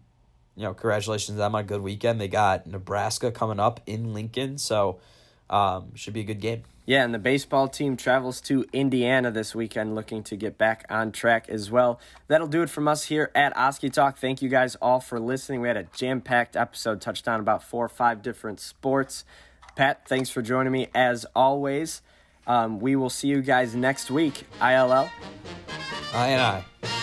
you 0.61 0.67
know, 0.67 0.75
congratulations 0.75 1.37
to 1.37 1.39
them 1.39 1.55
on 1.55 1.63
a 1.63 1.65
good 1.65 1.81
weekend. 1.81 2.21
They 2.21 2.29
got 2.29 2.67
Nebraska 2.67 3.31
coming 3.31 3.59
up 3.59 3.81
in 3.87 4.13
Lincoln, 4.13 4.59
so 4.59 5.01
um, 5.49 5.95
should 5.95 6.13
be 6.13 6.21
a 6.21 6.25
good 6.25 6.41
game. 6.41 6.65
Yeah, 6.85 7.03
and 7.03 7.15
the 7.15 7.19
baseball 7.19 7.67
team 7.67 7.97
travels 7.97 8.43
to 8.43 8.67
Indiana 8.71 9.31
this 9.31 9.55
weekend 9.55 9.95
looking 9.95 10.23
to 10.25 10.37
get 10.37 10.59
back 10.59 10.85
on 10.91 11.13
track 11.13 11.49
as 11.49 11.71
well. 11.71 11.99
That'll 12.29 12.47
do 12.47 12.61
it 12.61 12.69
from 12.69 12.89
us 12.89 13.05
here 13.05 13.31
at 13.35 13.57
Oskee 13.57 13.89
Talk. 13.89 14.19
Thank 14.19 14.43
you 14.43 14.51
guys 14.51 14.77
all 14.83 15.01
for 15.01 15.19
listening. 15.19 15.63
We 15.63 15.69
had 15.69 15.79
a 15.79 15.85
jam 15.97 16.21
packed 16.21 16.57
episode, 16.57 17.01
touched 17.01 17.27
on 17.27 17.41
about 17.41 17.63
four 17.63 17.87
or 17.87 17.89
five 17.89 18.21
different 18.21 18.61
sports. 18.61 19.25
Pat, 19.77 20.07
thanks 20.07 20.29
for 20.29 20.43
joining 20.43 20.73
me 20.73 20.89
as 20.95 21.25
always. 21.35 22.03
Um, 22.47 22.81
we 22.81 22.97
will 22.97 23.11
see 23.11 23.29
you 23.29 23.41
guys 23.41 23.75
next 23.75 24.11
week. 24.11 24.45
ILL. 24.61 25.09
I 26.13 26.27
and 26.27 26.43
I. 26.43 27.00